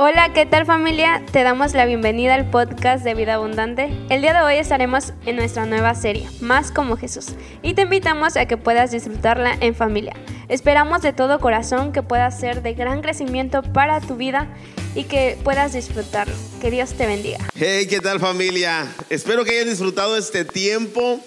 Hola, 0.00 0.32
¿qué 0.32 0.46
tal 0.46 0.64
familia? 0.64 1.24
Te 1.32 1.42
damos 1.42 1.74
la 1.74 1.84
bienvenida 1.84 2.36
al 2.36 2.48
podcast 2.48 3.02
de 3.02 3.16
Vida 3.16 3.34
Abundante. 3.34 3.90
El 4.10 4.20
día 4.22 4.32
de 4.32 4.42
hoy 4.42 4.54
estaremos 4.54 5.12
en 5.26 5.34
nuestra 5.34 5.66
nueva 5.66 5.92
serie, 5.96 6.28
Más 6.40 6.70
como 6.70 6.96
Jesús, 6.96 7.30
y 7.64 7.74
te 7.74 7.82
invitamos 7.82 8.36
a 8.36 8.46
que 8.46 8.56
puedas 8.56 8.92
disfrutarla 8.92 9.58
en 9.60 9.74
familia. 9.74 10.14
Esperamos 10.48 11.02
de 11.02 11.12
todo 11.12 11.40
corazón 11.40 11.90
que 11.90 12.04
pueda 12.04 12.30
ser 12.30 12.62
de 12.62 12.74
gran 12.74 13.02
crecimiento 13.02 13.64
para 13.64 14.00
tu 14.00 14.14
vida 14.14 14.46
y 14.94 15.02
que 15.02 15.36
puedas 15.42 15.72
disfrutarlo. 15.72 16.36
Que 16.60 16.70
Dios 16.70 16.92
te 16.92 17.04
bendiga. 17.04 17.38
Hey, 17.56 17.88
¿qué 17.90 17.98
tal 17.98 18.20
familia? 18.20 18.86
Espero 19.10 19.44
que 19.44 19.50
hayan 19.50 19.68
disfrutado 19.68 20.16
este 20.16 20.44
tiempo. 20.44 21.18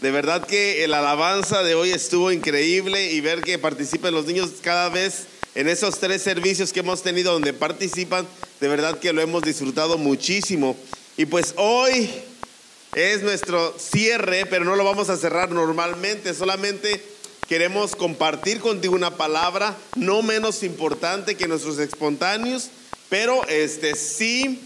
De 0.00 0.10
verdad 0.10 0.46
que 0.46 0.88
la 0.88 1.00
alabanza 1.00 1.62
de 1.62 1.74
hoy 1.74 1.90
estuvo 1.90 2.32
increíble 2.32 3.12
y 3.12 3.20
ver 3.20 3.42
que 3.42 3.58
participan 3.58 4.14
los 4.14 4.24
niños 4.24 4.50
cada 4.62 4.88
vez 4.88 5.26
en 5.54 5.68
esos 5.68 5.98
tres 5.98 6.22
servicios 6.22 6.72
que 6.72 6.80
hemos 6.80 7.02
tenido 7.02 7.32
donde 7.32 7.52
participan, 7.52 8.26
de 8.60 8.68
verdad 8.68 8.98
que 8.98 9.12
lo 9.12 9.20
hemos 9.20 9.42
disfrutado 9.42 9.98
muchísimo. 9.98 10.76
Y 11.16 11.26
pues 11.26 11.54
hoy 11.56 12.10
es 12.94 13.22
nuestro 13.22 13.74
cierre, 13.78 14.46
pero 14.46 14.64
no 14.64 14.76
lo 14.76 14.84
vamos 14.84 15.10
a 15.10 15.16
cerrar 15.16 15.50
normalmente, 15.50 16.34
solamente 16.34 17.02
queremos 17.48 17.94
compartir 17.96 18.60
contigo 18.60 18.94
una 18.94 19.16
palabra 19.16 19.76
no 19.96 20.22
menos 20.22 20.62
importante 20.62 21.36
que 21.36 21.48
nuestros 21.48 21.78
espontáneos, 21.78 22.70
pero 23.10 23.46
este 23.48 23.94
sí 23.94 24.60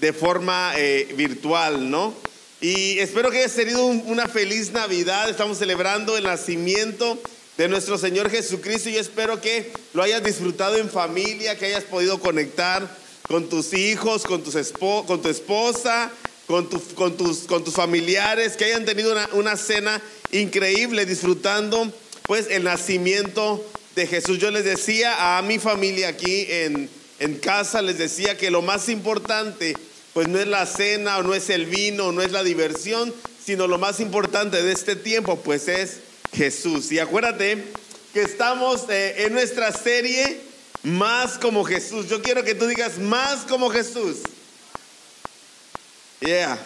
de 0.00 0.12
forma 0.12 0.72
eh, 0.76 1.14
virtual, 1.16 1.90
¿no? 1.90 2.12
Y 2.60 2.98
espero 2.98 3.30
que 3.30 3.38
hayas 3.38 3.54
tenido 3.54 3.84
una 3.84 4.26
feliz 4.26 4.72
Navidad. 4.72 5.28
Estamos 5.28 5.58
celebrando 5.58 6.16
el 6.16 6.24
nacimiento 6.24 7.18
de 7.56 7.68
nuestro 7.68 7.98
Señor 7.98 8.30
Jesucristo. 8.30 8.88
Y 8.88 8.94
yo 8.94 9.00
espero 9.00 9.40
que 9.40 9.72
lo 9.92 10.02
hayas 10.02 10.22
disfrutado 10.22 10.76
en 10.76 10.90
familia, 10.90 11.58
que 11.58 11.66
hayas 11.66 11.84
podido 11.84 12.18
conectar 12.18 12.88
con 13.28 13.48
tus 13.48 13.72
hijos, 13.72 14.24
con, 14.24 14.42
tus 14.42 14.54
con 15.06 15.22
tu 15.22 15.28
esposa, 15.28 16.10
con, 16.46 16.66
con, 16.94 17.16
tus, 17.16 17.38
con 17.40 17.64
tus 17.64 17.74
familiares, 17.74 18.56
que 18.56 18.66
hayan 18.66 18.84
tenido 18.84 19.14
una, 19.32 19.56
cena 19.56 20.00
increíble 20.30 21.06
disfrutando 21.06 21.92
pues 22.24 22.48
el 22.50 22.64
nacimiento 22.64 23.64
de 23.94 24.06
Jesús. 24.06 24.38
Yo 24.38 24.50
les 24.50 24.64
decía 24.64 25.38
a 25.38 25.42
mi 25.42 25.58
familia 25.58 26.08
aquí 26.08 26.46
en, 26.48 26.90
en 27.18 27.34
casa, 27.36 27.82
les 27.82 27.98
decía 27.98 28.36
que 28.36 28.50
lo 28.50 28.62
más 28.62 28.88
importante 28.88 29.76
pues 30.12 30.28
no 30.28 30.38
es 30.38 30.46
la 30.46 30.64
cena 30.64 31.18
o 31.18 31.22
no 31.22 31.34
es 31.34 31.50
el 31.50 31.66
vino, 31.66 32.12
no 32.12 32.22
es 32.22 32.30
la 32.30 32.44
diversión, 32.44 33.12
sino 33.44 33.66
lo 33.66 33.78
más 33.78 33.98
importante 34.00 34.62
de 34.62 34.72
este 34.72 34.96
tiempo 34.96 35.40
pues 35.40 35.66
es 35.66 35.98
Jesús. 36.34 36.90
Y 36.92 36.98
acuérdate 36.98 37.64
que 38.12 38.22
estamos 38.22 38.88
eh, 38.88 39.24
en 39.24 39.32
nuestra 39.32 39.72
serie 39.72 40.40
Más 40.82 41.38
como 41.38 41.64
Jesús. 41.64 42.08
Yo 42.08 42.20
quiero 42.20 42.44
que 42.44 42.54
tú 42.54 42.66
digas 42.66 42.98
más 42.98 43.44
como 43.46 43.70
Jesús. 43.70 44.18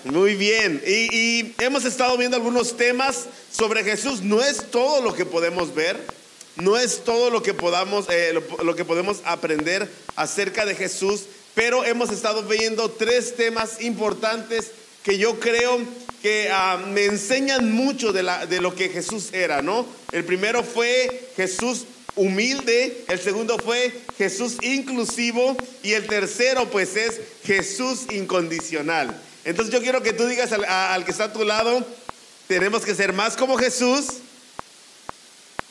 Muy 0.05 0.35
bien. 0.37 0.81
Y, 0.87 1.53
hemos 1.59 1.85
estado 1.85 2.17
viendo 2.17 2.37
algunos 2.37 2.77
temas 2.77 3.27
sobre 3.51 3.83
Jesús. 3.83 4.23
No 4.23 4.41
es 4.41 4.71
todo 4.71 5.03
lo 5.03 5.15
que 5.15 5.25
podemos 5.25 5.75
ver, 5.75 5.97
no 6.57 6.77
es 6.77 7.03
todo 7.03 7.29
lo 7.31 7.43
que 7.43 7.55
podamos, 7.55 8.07
eh, 8.09 8.41
lo 8.63 8.77
que 8.77 8.85
podemos 8.85 9.21
aprender 9.25 9.91
acerca 10.15 10.65
de 10.65 10.77
Jesús, 10.77 11.23
pero 11.57 11.85
hemos 11.85 12.11
estado 12.11 12.45
viendo 12.45 12.89
tres 12.89 13.35
temas 13.35 13.81
importantes 13.81 14.71
que 15.03 15.19
yo 15.19 15.41
creo 15.41 15.81
que 16.23 16.49
ah, 16.53 16.83
me 16.89 17.05
enseñan 17.05 17.73
mucho 17.73 18.13
de, 18.13 18.23
la, 18.23 18.47
de 18.47 18.61
lo 18.61 18.75
que 18.75 18.89
Jesús 18.89 19.29
era, 19.33 19.63
¿no? 19.63 19.87
El 20.13 20.25
primero 20.25 20.63
fue 20.63 21.31
Jesús 21.37 21.85
humilde, 22.19 23.05
el 23.09 23.21
segundo 23.21 23.59
fue 23.59 23.93
Jesús 24.17 24.57
inclusivo 24.63 25.57
y 25.83 25.93
el 25.93 26.07
tercero 26.07 26.69
pues 26.71 26.97
es 26.97 27.21
Jesús 27.45 28.07
incondicional. 28.11 29.17
Entonces 29.45 29.73
yo 29.73 29.81
quiero 29.81 30.03
que 30.03 30.13
tú 30.13 30.27
digas 30.27 30.53
al, 30.53 31.05
que 31.05 31.11
está 31.11 31.25
a 31.25 31.33
tu 31.33 31.45
lado, 31.45 31.87
tenemos 32.49 32.85
que 32.85 32.95
ser 32.95 33.13
más 33.13 33.37
como 33.37 33.57
Jesús 33.57 34.07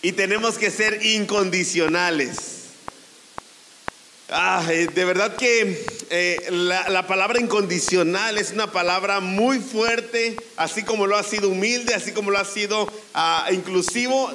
y 0.01 0.13
tenemos 0.13 0.57
que 0.57 0.71
ser 0.71 1.05
incondicionales. 1.05 2.37
Ah, 4.29 4.65
eh, 4.69 4.87
de 4.93 5.05
verdad 5.05 5.35
que 5.35 5.85
eh, 6.09 6.47
la, 6.51 7.05
palabra 7.05 7.39
incondicional 7.39 8.37
es 8.37 8.51
una 8.51 8.71
palabra 8.71 9.19
muy 9.19 9.59
fuerte, 9.59 10.37
así 10.55 10.83
como 10.83 11.05
lo 11.05 11.17
ha 11.17 11.23
sido 11.23 11.49
humilde, 11.49 11.93
así 11.93 12.11
como 12.11 12.31
lo 12.31 12.37
ha 12.37 12.45
sido 12.45 12.91
ah, 13.13 13.47
inclusivo. 13.51 14.31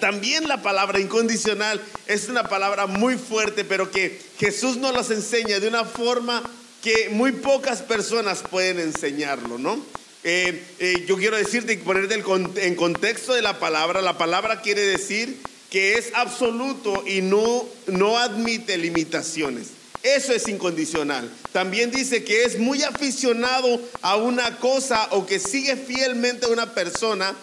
también 0.00 0.48
la 0.48 0.62
palabra 0.62 0.98
incondicional 0.98 1.80
es 2.06 2.28
una 2.28 2.48
palabra 2.48 2.86
muy 2.86 3.16
fuerte, 3.16 3.64
pero 3.64 3.90
que 3.90 4.20
Jesús 4.38 4.76
nos 4.76 4.92
las 4.92 5.10
enseña 5.10 5.60
de 5.60 5.68
una 5.68 5.84
forma 5.84 6.42
que 6.82 7.08
muy 7.10 7.32
pocas 7.32 7.82
personas 7.82 8.42
pueden 8.50 8.80
enseñarlo, 8.80 9.58
¿no? 9.58 9.78
Eh, 10.24 11.04
yo 11.06 11.16
quiero 11.16 11.36
decirte 11.36 11.74
y 11.74 11.76
ponerte 11.76 12.14
en 12.14 12.74
contexto 12.74 13.34
de 13.34 13.42
la 13.42 13.58
palabra, 13.58 14.02
la 14.02 14.18
palabra 14.18 14.62
quiere 14.62 14.80
decir 14.82 15.38
que 15.70 15.94
es 15.94 16.12
absoluto 16.14 17.04
y 17.06 17.20
no, 17.20 17.66
no 17.86 18.18
admite 18.18 18.78
limitaciones. 18.78 19.73
Eso 20.04 20.34
es 20.34 20.46
incondicional. 20.48 21.30
También 21.50 21.90
dice 21.90 22.24
que 22.24 22.44
es 22.44 22.58
muy 22.58 22.82
aficionado 22.82 23.80
a 24.02 24.16
una 24.16 24.58
cosa 24.58 25.08
o 25.12 25.24
que 25.24 25.40
sigue 25.40 25.76
fielmente 25.76 26.44
a 26.44 26.50
una 26.50 26.74
persona 26.74 27.34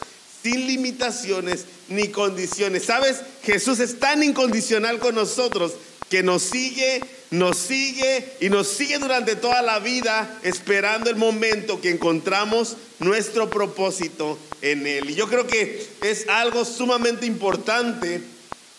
sin 0.43 0.67
limitaciones 0.67 1.65
ni 1.89 2.09
condiciones. 2.09 2.85
¿Sabes? 2.85 3.21
Jesús 3.43 3.79
es 3.79 3.99
tan 3.99 4.21
incondicional 4.21 4.99
con 4.99 5.15
nosotros 5.15 5.73
que 6.07 6.21
nos 6.21 6.43
sigue, 6.43 7.01
nos 7.31 7.57
sigue 7.57 8.33
y 8.39 8.49
nos 8.49 8.67
sigue 8.67 8.99
durante 8.99 9.35
toda 9.35 9.63
la 9.63 9.79
vida 9.79 10.39
esperando 10.43 11.09
el 11.09 11.15
momento 11.15 11.81
que 11.81 11.89
encontramos 11.89 12.77
nuestro 12.99 13.49
propósito 13.49 14.37
en 14.61 14.85
Él. 14.85 15.09
Y 15.09 15.15
yo 15.15 15.27
creo 15.27 15.47
que 15.47 15.83
es 16.03 16.27
algo 16.29 16.63
sumamente 16.63 17.25
importante 17.25 18.21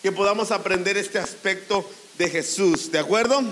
que 0.01 0.13
podamos 0.13 0.51
aprender 0.51 0.95
este 0.95 1.19
aspecto 1.19 1.85
de 2.17 2.29
Jesús, 2.29 2.89
¿de 2.89 2.99
acuerdo? 2.99 3.43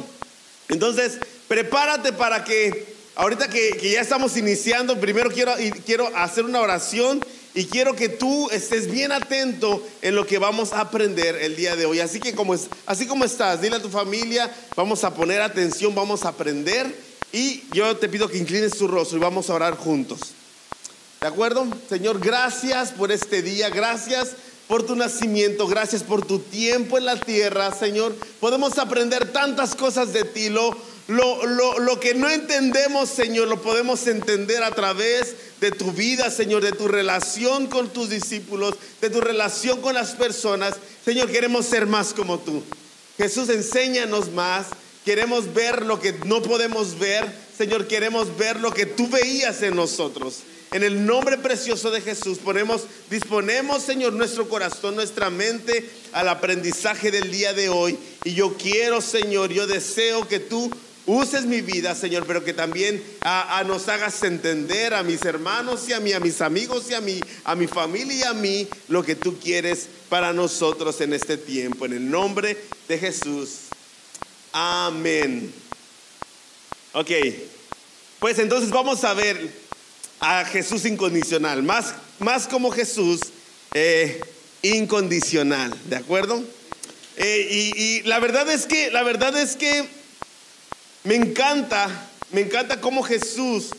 Entonces, 0.71 1.19
prepárate 1.49 2.13
para 2.13 2.45
que 2.45 2.95
ahorita 3.15 3.49
que, 3.49 3.77
ya 3.91 3.99
estamos 3.99 4.37
iniciando, 4.37 4.99
primero 4.99 5.29
quiero, 5.29 5.53
quiero 5.85 6.07
hacer 6.15 6.45
una 6.45 6.61
oración 6.61 7.23
y 7.53 7.65
quiero 7.65 7.93
que 7.93 8.07
tú 8.07 8.49
estés 8.51 8.89
bien 8.89 9.11
atento 9.11 9.85
en 10.01 10.15
lo 10.15 10.25
que 10.25 10.37
vamos 10.37 10.71
a 10.71 10.79
aprender 10.79 11.35
el 11.35 11.57
día 11.57 11.75
de 11.75 11.85
hoy. 11.85 11.99
Así 11.99 12.21
que 12.21 12.33
como, 12.33 12.55
así 12.85 13.05
como 13.05 13.25
estás, 13.25 13.61
dile 13.61 13.75
a 13.75 13.81
tu 13.81 13.89
familia, 13.89 14.49
vamos 14.77 15.03
a 15.03 15.13
poner 15.13 15.41
atención, 15.41 15.93
vamos 15.93 16.23
a 16.23 16.29
aprender. 16.29 16.87
Y 17.33 17.63
yo 17.73 17.97
te 17.97 18.07
pido 18.07 18.29
que 18.29 18.37
inclines 18.37 18.77
tu 18.77 18.87
rostro 18.87 19.17
y 19.17 19.21
vamos 19.21 19.49
a 19.49 19.55
orar 19.55 19.75
juntos. 19.75 20.19
¿De 21.19 21.27
acuerdo? 21.27 21.67
Señor, 21.89 22.19
gracias 22.19 22.91
por 22.91 23.11
este 23.11 23.41
día, 23.41 23.69
gracias 23.69 24.35
por 24.71 24.83
tu 24.83 24.95
nacimiento, 24.95 25.67
gracias 25.67 26.01
por 26.01 26.25
tu 26.25 26.39
tiempo 26.39 26.97
en 26.97 27.03
la 27.03 27.19
tierra, 27.19 27.77
Señor. 27.77 28.15
Podemos 28.39 28.77
aprender 28.77 29.33
tantas 29.33 29.75
cosas 29.75 30.13
de 30.13 30.23
ti. 30.23 30.47
Lo, 30.47 30.77
lo, 31.09 31.77
lo, 31.77 31.99
que 31.99 32.13
no 32.13 32.29
entendemos, 32.29 33.09
Señor, 33.09 33.49
lo 33.49 33.61
podemos 33.61 34.07
entender 34.07 34.63
a 34.63 34.71
través 34.71 35.35
de 35.59 35.71
tu 35.71 35.91
vida, 35.91 36.31
Señor, 36.31 36.63
de 36.63 36.71
tu 36.71 36.87
relación 36.87 37.67
con 37.67 37.89
tus 37.89 38.09
discípulos, 38.09 38.75
de 39.01 39.09
tu 39.09 39.19
relación 39.19 39.81
con 39.81 39.93
las 39.93 40.11
personas. 40.11 40.75
Señor, 41.03 41.29
queremos 41.29 41.65
ser 41.65 41.85
más 41.85 42.13
como 42.13 42.39
tú. 42.39 42.63
Jesús, 43.17 43.49
enséñanos 43.49 44.31
más. 44.31 44.67
Queremos 45.03 45.53
ver 45.53 45.85
lo 45.85 45.99
que 45.99 46.13
no 46.25 46.41
podemos 46.41 46.97
ver. 46.97 47.29
Señor, 47.57 47.89
queremos 47.89 48.37
ver 48.37 48.61
lo 48.61 48.71
que 48.71 48.85
tú 48.85 49.09
veías 49.09 49.63
en 49.63 49.75
nosotros. 49.75 50.35
En 50.73 50.83
el 50.83 51.05
nombre 51.05 51.37
precioso 51.37 51.91
de 51.91 51.99
Jesús 51.99 52.37
ponemos, 52.37 52.83
disponemos, 53.09 53.83
Señor, 53.83 54.13
nuestro 54.13 54.47
corazón, 54.47 54.95
nuestra 54.95 55.29
mente 55.29 55.89
al 56.13 56.29
aprendizaje 56.29 57.11
del 57.11 57.29
día 57.29 57.51
de 57.51 57.67
hoy. 57.67 57.99
Y 58.23 58.35
yo 58.35 58.55
quiero, 58.55 59.01
Señor, 59.01 59.51
yo 59.51 59.67
deseo 59.67 60.25
que 60.29 60.39
tú 60.39 60.71
uses 61.05 61.43
mi 61.43 61.59
vida, 61.59 61.93
Señor, 61.93 62.25
pero 62.25 62.45
que 62.45 62.53
también 62.53 63.03
a, 63.19 63.61
nos 63.67 63.89
hagas 63.89 64.23
entender 64.23 64.93
a 64.93 65.03
mis 65.03 65.25
hermanos 65.25 65.89
y 65.89 65.93
a 65.93 65.99
mí, 65.99 66.13
a 66.13 66.21
mis 66.21 66.39
amigos 66.39 66.89
y 66.89 66.93
a 66.93 67.01
mí, 67.01 67.19
a 67.43 67.53
mi 67.53 67.67
familia 67.67 68.15
y 68.15 68.23
a 68.23 68.33
mí, 68.33 68.65
lo 68.87 69.03
que 69.03 69.15
tú 69.15 69.37
quieres 69.39 69.89
para 70.07 70.31
nosotros 70.31 71.01
en 71.01 71.11
este 71.11 71.35
tiempo. 71.35 71.85
En 71.85 71.91
el 71.91 72.09
nombre 72.09 72.55
de 72.87 72.97
Jesús. 72.97 73.63
Amén. 74.53 75.53
Ok, 76.93 77.11
pues 78.19 78.39
entonces 78.39 78.69
vamos 78.69 79.03
a 79.03 79.13
ver 79.13 79.60
a 80.21 80.45
Jesús 80.45 80.85
incondicional, 80.85 81.63
más, 81.63 81.95
más 82.19 82.47
como 82.47 82.69
Jesús 82.69 83.19
eh, 83.73 84.21
incondicional, 84.61 85.75
¿de 85.89 85.95
acuerdo? 85.95 86.43
Eh, 87.17 87.73
y, 87.75 88.01
la 88.03 88.19
verdad 88.19 88.47
es 88.49 88.67
que, 88.67 88.91
la 88.91 89.01
verdad 89.01 89.35
es 89.35 89.55
que 89.55 89.83
me 91.03 91.15
encanta, 91.15 92.07
me 92.31 92.41
encanta 92.41 92.79
cómo 92.79 93.01
Jesús 93.01 93.69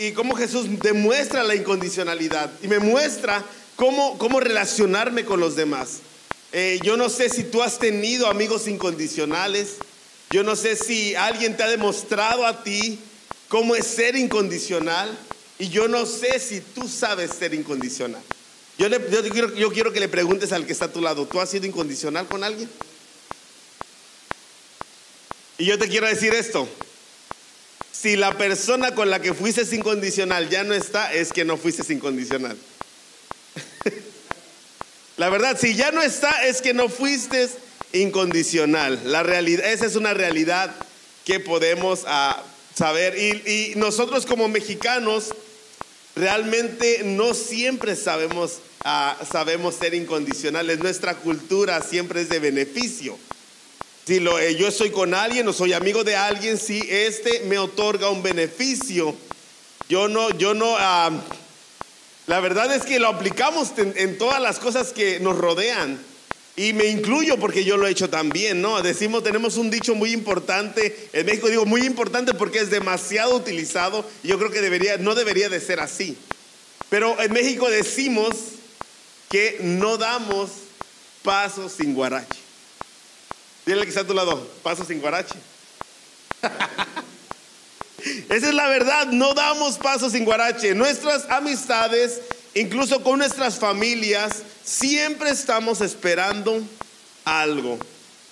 y, 0.00 0.10
cómo 0.12 0.34
Jesús 0.34 0.66
demuestra 0.80 1.44
la 1.44 1.54
incondicionalidad 1.54 2.50
y 2.60 2.66
me 2.66 2.80
muestra 2.80 3.44
cómo, 3.76 4.18
cómo 4.18 4.40
relacionarme 4.40 5.24
con 5.24 5.38
los 5.38 5.54
demás. 5.54 6.00
Eh, 6.52 6.80
yo 6.82 6.96
no 6.96 7.08
sé 7.08 7.28
si 7.28 7.44
tú 7.44 7.62
has 7.62 7.78
tenido 7.78 8.26
amigos 8.26 8.66
incondicionales, 8.66 9.76
Yo 10.32 10.44
no 10.44 10.54
sé 10.54 10.76
si 10.76 11.14
alguien 11.14 11.56
te 11.56 11.64
ha 11.64 11.68
demostrado 11.68 12.46
a 12.46 12.62
ti 12.62 13.00
cómo 13.50 13.74
es 13.74 13.84
ser 13.84 14.14
incondicional 14.14 15.18
y 15.58 15.68
yo 15.70 15.88
no 15.88 16.06
sé 16.06 16.38
si 16.38 16.60
tú 16.60 16.88
sabes 16.88 17.32
ser 17.32 17.52
incondicional. 17.52 18.22
Yo, 18.78 18.88
quiero, 19.30 19.54
yo 19.56 19.72
quiero 19.72 19.92
que 19.92 19.98
le 19.98 20.08
preguntes 20.08 20.52
al 20.52 20.64
que 20.64 20.72
está 20.72 20.84
a 20.84 20.92
tu 20.92 21.02
lado, 21.02 21.26
¿tú 21.26 21.40
has 21.40 21.50
sido 21.50 21.66
incondicional 21.66 22.28
con 22.28 22.44
alguien? 22.44 22.70
Y 25.58 25.66
yo 25.66 25.78
te 25.78 25.88
quiero 25.88 26.06
decir 26.06 26.32
esto, 26.32 26.66
si 27.92 28.16
la 28.16 28.38
persona 28.38 28.94
con 28.94 29.10
la 29.10 29.20
que 29.20 29.34
fuiste 29.34 29.62
incondicional 29.74 30.48
ya 30.48 30.62
no 30.62 30.72
está, 30.72 31.12
es 31.12 31.32
que 31.32 31.44
no 31.44 31.56
fuiste 31.56 31.92
incondicional. 31.92 32.56
la 35.16 35.28
verdad, 35.28 35.58
si 35.60 35.74
ya 35.74 35.90
no 35.90 36.00
está, 36.02 36.46
es 36.46 36.62
que 36.62 36.72
no 36.72 36.88
fuiste 36.88 37.48
incondicional. 37.92 39.00
La 39.06 39.24
realidad, 39.24 39.66
esa 39.66 39.86
es 39.86 39.96
una 39.96 40.14
realidad 40.14 40.72
que 41.24 41.40
podemos 41.40 42.04
ah, 42.06 42.42
saber. 42.80 43.14
Y, 43.18 43.74
nosotros 43.76 44.24
como 44.24 44.48
mexicanos 44.48 45.34
realmente 46.16 47.02
no 47.04 47.34
siempre 47.34 47.94
sabemos, 47.94 48.60
ah, 48.84 49.18
sabemos 49.30 49.74
ser 49.74 49.92
incondicionales. 49.92 50.78
Nuestra 50.78 51.14
cultura 51.14 51.82
siempre 51.82 52.22
es 52.22 52.30
de 52.30 52.38
beneficio. 52.38 53.18
Si 54.06 54.18
lo, 54.18 54.38
eh, 54.38 54.56
yo 54.56 54.66
estoy 54.66 54.90
con 54.90 55.12
alguien 55.12 55.46
o 55.46 55.52
soy 55.52 55.74
amigo 55.74 56.04
de 56.04 56.16
alguien, 56.16 56.56
si 56.56 56.80
este 56.88 57.40
me 57.40 57.58
otorga 57.58 58.08
un 58.08 58.22
beneficio, 58.22 59.14
yo 59.90 60.08
no, 60.08 60.30
yo 60.30 60.54
no, 60.54 60.74
ah, 60.78 61.10
la 62.28 62.40
verdad 62.40 62.74
es 62.74 62.84
que 62.84 62.98
lo 62.98 63.08
aplicamos 63.08 63.72
en, 63.76 64.16
todas 64.16 64.40
las 64.40 64.58
cosas 64.58 64.94
que 64.94 65.20
nos 65.20 65.36
rodean. 65.36 66.00
Y 66.56 66.72
me 66.72 66.86
incluyo 66.86 67.38
porque 67.38 67.64
yo 67.64 67.76
lo 67.76 67.86
he 67.86 67.90
hecho 67.90 68.10
también, 68.10 68.60
¿no? 68.60 68.82
Decimos, 68.82 69.22
tenemos 69.22 69.56
un 69.56 69.70
dicho 69.70 69.94
muy 69.94 70.12
importante, 70.12 71.08
en 71.12 71.24
México 71.24 71.48
digo 71.48 71.64
muy 71.64 71.82
importante 71.82 72.34
porque 72.34 72.58
es 72.58 72.70
demasiado 72.70 73.36
utilizado 73.36 74.04
y 74.22 74.28
yo 74.28 74.38
creo 74.38 74.50
que 74.50 74.60
debería, 74.60 74.98
no 74.98 75.14
debería 75.14 75.48
de 75.48 75.60
ser 75.60 75.80
así. 75.80 76.18
Pero 76.90 77.20
en 77.20 77.32
México 77.32 77.70
decimos 77.70 78.34
que 79.30 79.58
no 79.60 79.96
damos 79.96 80.50
pasos 81.22 81.72
sin 81.72 81.94
guarache. 81.94 82.40
Dile 83.64 83.82
que 83.82 83.90
está 83.90 84.00
a 84.00 84.06
tu 84.06 84.14
lado, 84.14 84.50
paso 84.62 84.84
sin 84.84 85.00
guarache. 85.00 85.36
Esa 88.28 88.48
es 88.48 88.54
la 88.54 88.66
verdad, 88.68 89.06
no 89.08 89.34
damos 89.34 89.78
paso 89.78 90.10
sin 90.10 90.24
guarache. 90.24 90.74
Nuestras 90.74 91.30
amistades, 91.30 92.20
incluso 92.54 93.02
con 93.02 93.18
nuestras 93.18 93.58
familias, 93.58 94.42
siempre 94.70 95.30
estamos 95.30 95.80
esperando 95.80 96.62
algo. 97.24 97.78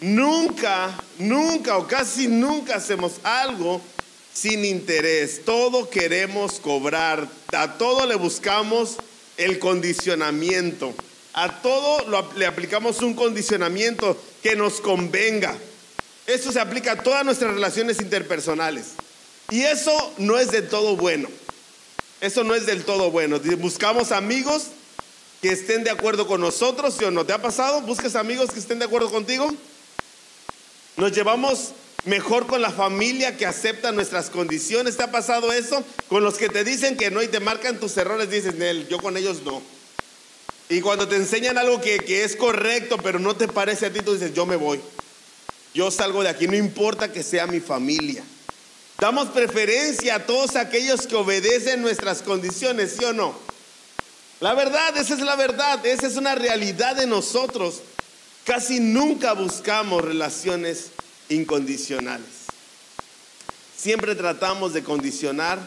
Nunca, 0.01 0.97
nunca 1.19 1.77
o 1.77 1.89
casi 1.89 2.29
nunca 2.29 2.77
hacemos 2.77 3.15
algo 3.25 3.81
sin 4.33 4.65
interés. 4.65 5.45
Todo 5.45 5.91
queremos 5.91 6.61
cobrar, 6.61 7.29
a 7.53 7.77
todo 7.77 8.07
le 8.07 8.15
buscamos 8.15 8.97
el 9.37 9.59
condicionamiento. 9.59 10.95
A 11.33 11.61
todo 11.61 12.07
le 12.37 12.47
aplicamos 12.47 13.01
un 13.03 13.15
condicionamiento 13.15 14.17
que 14.43 14.55
nos 14.55 14.81
convenga. 14.81 15.57
Eso 16.27 16.53
se 16.53 16.61
aplica 16.61 16.93
a 16.93 17.03
todas 17.03 17.25
nuestras 17.25 17.55
relaciones 17.55 18.01
interpersonales. 18.01 18.93
Y 19.51 19.63
eso 19.63 20.13
no 20.19 20.39
es 20.39 20.51
del 20.51 20.69
todo 20.69 20.97
bueno. 20.97 21.29
Eso 22.21 22.45
no 22.45 22.55
es 22.55 22.67
del 22.67 22.85
todo 22.85 23.11
bueno. 23.11 23.41
Buscamos 23.59 24.13
amigos 24.13 24.69
que 25.41 25.51
estén 25.51 25.85
de 25.85 25.91
acuerdo 25.91 26.27
con 26.27 26.41
nosotros, 26.41 26.95
¿sí 26.99 27.05
o 27.05 27.11
no? 27.11 27.25
¿Te 27.25 27.33
ha 27.33 27.41
pasado? 27.41 27.81
¿Buscas 27.83 28.17
amigos 28.17 28.51
que 28.51 28.59
estén 28.59 28.79
de 28.79 28.87
acuerdo 28.87 29.11
contigo? 29.11 29.49
Nos 30.97 31.13
llevamos 31.13 31.73
mejor 32.05 32.47
con 32.47 32.61
la 32.61 32.71
familia 32.71 33.37
que 33.37 33.47
acepta 33.47 33.93
nuestras 33.93 34.31
condiciones. 34.31 34.97
¿Te 34.97 35.05
ha 35.05 35.13
pasado 35.13 35.53
eso? 35.53 35.85
Con 36.09 36.25
los 36.25 36.39
que 36.39 36.49
te 36.49 36.65
dicen 36.65 36.97
que 36.97 37.11
no 37.11 37.23
y 37.23 37.29
te 37.29 37.39
marcan 37.39 37.79
tus 37.79 37.97
errores, 37.97 38.31
dices, 38.31 38.57
Nel, 38.57 38.89
yo 38.89 38.99
con 38.99 39.17
ellos 39.17 39.43
no. 39.45 39.63
Y 40.69 40.81
cuando 40.81 41.07
te 41.09 41.17
enseñan 41.17 41.57
algo 41.57 41.81
que, 41.81 42.25
es 42.25 42.37
correcto, 42.37 42.99
pero 42.99 43.19
no 43.19 43.37
te 43.37 43.49
parece 43.49 43.87
a 43.87 43.93
ti, 43.93 44.01
tú 44.01 44.15
dices, 44.15 44.35
yo 44.35 44.45
me 44.45 44.57
voy. 44.57 44.81
Yo 45.73 45.91
salgo 45.91 46.23
de 46.23 46.31
aquí, 46.31 46.47
no 46.47 46.57
importa 46.57 47.13
que 47.13 47.23
sea 47.23 47.47
mi 47.47 47.61
familia. 47.61 48.25
Damos 48.99 49.29
preferencia 49.29 50.17
a 50.17 50.27
todos 50.27 50.57
aquellos 50.57 51.07
que 51.07 51.15
obedecen 51.15 51.81
nuestras 51.81 52.23
condiciones, 52.23 52.97
¿sí 52.99 53.05
o 53.05 53.13
no? 53.13 53.48
La 54.41 54.55
verdad, 54.55 54.97
esa 54.97 55.15
es 55.15 55.21
la 55.21 55.35
verdad, 55.35 55.85
esa 55.85 56.07
es 56.07 56.17
una 56.17 56.35
realidad 56.35 56.95
de 56.95 57.07
nosotros. 57.07 57.83
Casi 58.45 58.79
nunca 58.79 59.33
buscamos 59.33 60.03
relaciones 60.03 60.91
incondicionales. 61.29 62.29
Siempre 63.77 64.15
tratamos 64.15 64.73
de 64.73 64.85
condicionar 64.85 65.59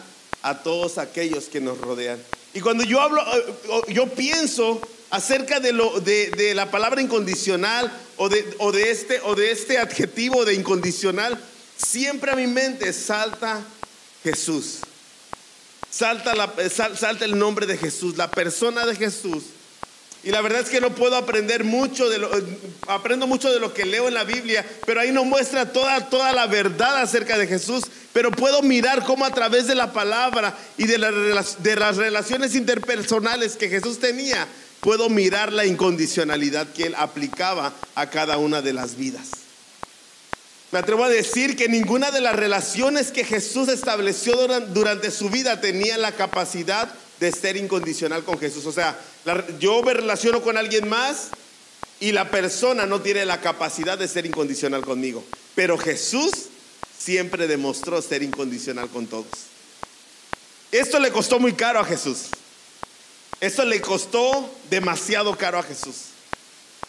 a 0.42 0.62
todos 0.62 0.98
aquellos 0.98 1.44
que 1.44 1.60
nos 1.60 1.78
rodean. 1.78 2.18
Y 2.54 2.60
cuando 2.60 2.84
yo 2.84 3.00
hablo, 3.00 3.22
eh, 3.22 3.92
yo 3.92 4.08
pienso 4.08 4.80
acerca 5.10 5.60
de, 5.60 6.52
la 6.54 6.70
palabra 6.70 7.02
incondicional 7.02 7.92
o, 8.16 8.28
de 8.30 8.90
este, 8.90 9.20
o 9.24 9.34
de 9.34 9.50
este 9.50 9.78
adjetivo 9.78 10.46
de 10.46 10.54
incondicional, 10.54 11.38
siempre 11.76 12.32
a 12.32 12.36
mi 12.36 12.46
mente 12.46 12.92
salta 12.94 13.62
Jesús. 14.22 14.78
Salta, 15.92 16.34
la, 16.34 16.50
salta 16.70 17.26
el 17.26 17.38
nombre 17.38 17.66
de 17.66 17.76
Jesús, 17.76 18.16
la 18.16 18.30
persona 18.30 18.86
de 18.86 18.96
Jesús. 18.96 19.44
Y 20.24 20.30
la 20.30 20.40
verdad 20.40 20.62
es 20.62 20.70
que 20.70 20.80
no 20.80 20.94
puedo 20.94 21.16
aprender 21.16 21.64
mucho 21.64 22.08
de 22.08 22.18
lo, 22.18 22.30
aprendo 22.86 23.26
mucho 23.26 23.52
de 23.52 23.60
lo 23.60 23.74
que 23.74 23.84
leo 23.84 24.08
en 24.08 24.14
la 24.14 24.24
Biblia, 24.24 24.64
pero 24.86 25.00
ahí 25.00 25.12
no 25.12 25.24
muestra 25.24 25.70
toda, 25.70 26.08
toda 26.08 26.32
la 26.32 26.46
verdad 26.46 26.96
acerca 27.02 27.36
de 27.36 27.46
Jesús. 27.46 27.84
Pero 28.14 28.30
puedo 28.30 28.62
mirar 28.62 29.04
cómo 29.04 29.26
a 29.26 29.34
través 29.34 29.66
de 29.66 29.74
la 29.74 29.92
palabra 29.92 30.56
y 30.78 30.86
de, 30.86 30.96
de 31.58 31.76
las 31.76 31.96
relaciones 31.96 32.54
interpersonales 32.54 33.56
que 33.56 33.68
Jesús 33.68 33.98
tenía, 33.98 34.48
puedo 34.80 35.10
mirar 35.10 35.52
la 35.52 35.66
incondicionalidad 35.66 36.72
que 36.72 36.84
él 36.84 36.94
aplicaba 36.96 37.74
a 37.94 38.08
cada 38.08 38.38
una 38.38 38.62
de 38.62 38.72
las 38.72 38.96
vidas. 38.96 39.41
Me 40.72 40.78
atrevo 40.78 41.04
a 41.04 41.10
decir 41.10 41.54
que 41.54 41.68
ninguna 41.68 42.10
de 42.10 42.22
las 42.22 42.34
relaciones 42.34 43.12
que 43.12 43.24
Jesús 43.24 43.68
estableció 43.68 44.34
durante 44.68 45.10
su 45.10 45.28
vida 45.28 45.60
tenía 45.60 45.98
la 45.98 46.12
capacidad 46.12 46.90
de 47.20 47.30
ser 47.30 47.58
incondicional 47.58 48.24
con 48.24 48.38
Jesús. 48.38 48.64
O 48.64 48.72
sea, 48.72 48.98
yo 49.58 49.82
me 49.82 49.92
relaciono 49.92 50.40
con 50.42 50.56
alguien 50.56 50.88
más 50.88 51.28
y 52.00 52.12
la 52.12 52.30
persona 52.30 52.86
no 52.86 53.02
tiene 53.02 53.26
la 53.26 53.42
capacidad 53.42 53.98
de 53.98 54.08
ser 54.08 54.24
incondicional 54.24 54.82
conmigo. 54.82 55.22
Pero 55.54 55.76
Jesús 55.76 56.30
siempre 56.98 57.46
demostró 57.46 58.00
ser 58.00 58.22
incondicional 58.22 58.88
con 58.88 59.06
todos. 59.06 59.26
Esto 60.70 60.98
le 60.98 61.12
costó 61.12 61.38
muy 61.38 61.52
caro 61.52 61.80
a 61.80 61.84
Jesús. 61.84 62.28
Esto 63.42 63.66
le 63.66 63.82
costó 63.82 64.50
demasiado 64.70 65.36
caro 65.36 65.58
a 65.58 65.62
Jesús. 65.62 65.96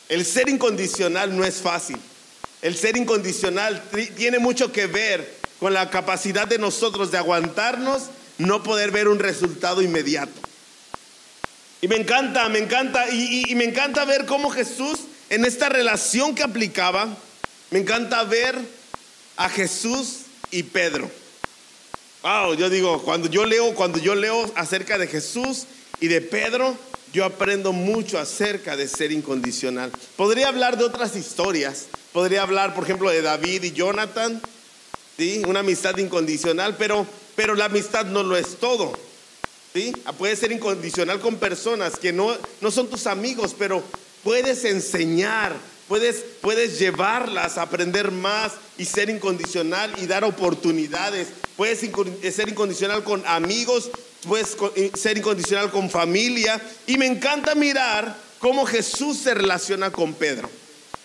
El 0.08 0.26
ser 0.26 0.48
incondicional 0.48 1.36
no 1.36 1.44
es 1.44 1.56
fácil. 1.56 1.98
El 2.64 2.78
ser 2.78 2.96
incondicional 2.96 3.84
tiene 4.16 4.40
mucho 4.40 4.72
que 4.72 4.88
ver 4.88 5.36
con 5.60 5.74
la 5.74 5.90
capacidad 5.90 6.48
de 6.48 6.58
nosotros 6.58 7.12
de 7.12 7.18
aguantarnos 7.18 8.04
no 8.38 8.64
poder 8.64 8.92
ver 8.92 9.10
un 9.10 9.20
resultado 9.20 9.82
inmediato. 9.82 10.32
Y 11.82 11.90
me 11.90 11.98
encanta, 11.98 12.48
me 12.48 12.60
encanta, 12.60 13.10
y, 13.10 13.54
me 13.56 13.66
encanta 13.66 14.06
ver 14.06 14.26
cómo 14.26 14.50
Jesús, 14.50 15.00
en 15.30 15.44
esta 15.44 15.68
relación 15.68 16.36
que 16.36 16.44
aplicaba, 16.44 17.10
me 17.70 17.80
encanta 17.80 18.24
ver 18.24 18.58
a 19.36 19.50
Jesús 19.50 20.20
y 20.50 20.64
Pedro. 20.64 21.12
Wow, 22.22 22.54
yo 22.54 22.70
digo, 22.70 23.04
cuando 23.04 23.28
yo 23.28 23.44
leo, 23.44 23.76
cuando 23.76 24.00
yo 24.00 24.16
leo 24.16 24.50
acerca 24.56 24.98
de 24.98 25.08
Jesús 25.08 25.66
y 26.00 26.08
de 26.08 26.22
Pedro, 26.22 26.78
yo 27.14 27.24
aprendo 27.24 27.72
mucho 27.72 28.20
acerca 28.20 28.76
de 28.76 28.88
ser 28.88 29.12
incondicional. 29.12 29.92
Podría 30.18 30.50
hablar 30.50 30.78
de 30.78 30.84
otras 30.84 31.16
historias, 31.16 31.86
podría 32.12 32.42
hablar, 32.42 32.74
por 32.74 32.84
ejemplo, 32.84 33.10
de 33.10 33.22
David 33.22 33.64
y 33.64 33.72
Jonathan, 33.72 34.42
¿sí? 35.18 35.44
Una 35.48 35.62
amistad 35.62 35.98
incondicional, 35.98 36.76
pero 36.78 37.08
pero 37.36 37.56
la 37.56 37.66
amistad 37.66 38.06
no 38.06 38.24
lo 38.24 38.38
es 38.38 38.58
todo. 38.58 38.94
¿sí? 39.74 39.94
Puede 40.18 40.36
ser 40.36 40.52
incondicional 40.52 41.20
con 41.20 41.36
personas 41.36 41.98
que 41.98 42.14
no, 42.14 42.36
no 42.62 42.72
son 42.72 42.88
tus 42.88 43.08
amigos, 43.08 43.56
pero 43.58 43.84
puedes 44.24 44.66
enseñar, 44.66 45.56
puedes, 45.88 46.24
puedes 46.42 46.80
llevarlas 46.80 47.58
a 47.58 47.64
aprender 47.64 48.12
más 48.12 48.54
y 48.78 48.86
ser 48.86 49.10
incondicional 49.10 49.94
y 50.02 50.08
dar 50.08 50.24
oportunidades. 50.24 51.30
Puedes 51.58 51.80
ser 51.80 52.50
incondicional 52.50 53.04
con 53.04 53.24
amigos, 53.26 53.90
puedes 54.24 54.56
ser 54.96 55.18
incondicional 55.18 55.72
con 55.72 55.90
familia. 55.90 56.62
Y 56.88 56.98
me 56.98 57.06
encanta 57.06 57.56
mirar 57.56 58.16
cómo 58.40 58.66
Jesús 58.66 59.18
se 59.18 59.34
relaciona 59.34 59.92
con 59.92 60.14
Pedro. 60.14 60.50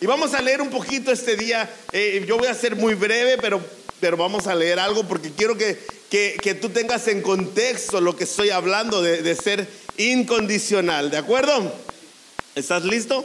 Y 0.00 0.06
vamos 0.06 0.34
a 0.34 0.42
leer 0.42 0.62
un 0.62 0.70
poquito 0.70 1.10
este 1.10 1.37
día. 1.37 1.68
Eh, 1.92 2.25
yo 2.26 2.38
voy 2.38 2.48
a 2.48 2.54
ser 2.54 2.76
muy 2.76 2.94
breve, 2.94 3.37
pero, 3.38 3.60
pero 4.00 4.16
vamos 4.16 4.46
a 4.46 4.54
leer 4.54 4.78
algo 4.78 5.04
porque 5.04 5.32
quiero 5.32 5.56
que, 5.56 5.78
que, 6.08 6.54
tú 6.60 6.70
tengas 6.70 7.08
en 7.08 7.20
contexto 7.20 8.00
lo 8.00 8.16
que 8.16 8.25
estoy 8.25 8.50
hablando 8.50 9.02
de, 9.02 9.34
ser 9.34 9.66
incondicional. 9.96 11.10
¿De 11.10 11.16
acuerdo? 11.16 11.72
¿Estás 12.54 12.84
listo? 12.84 13.25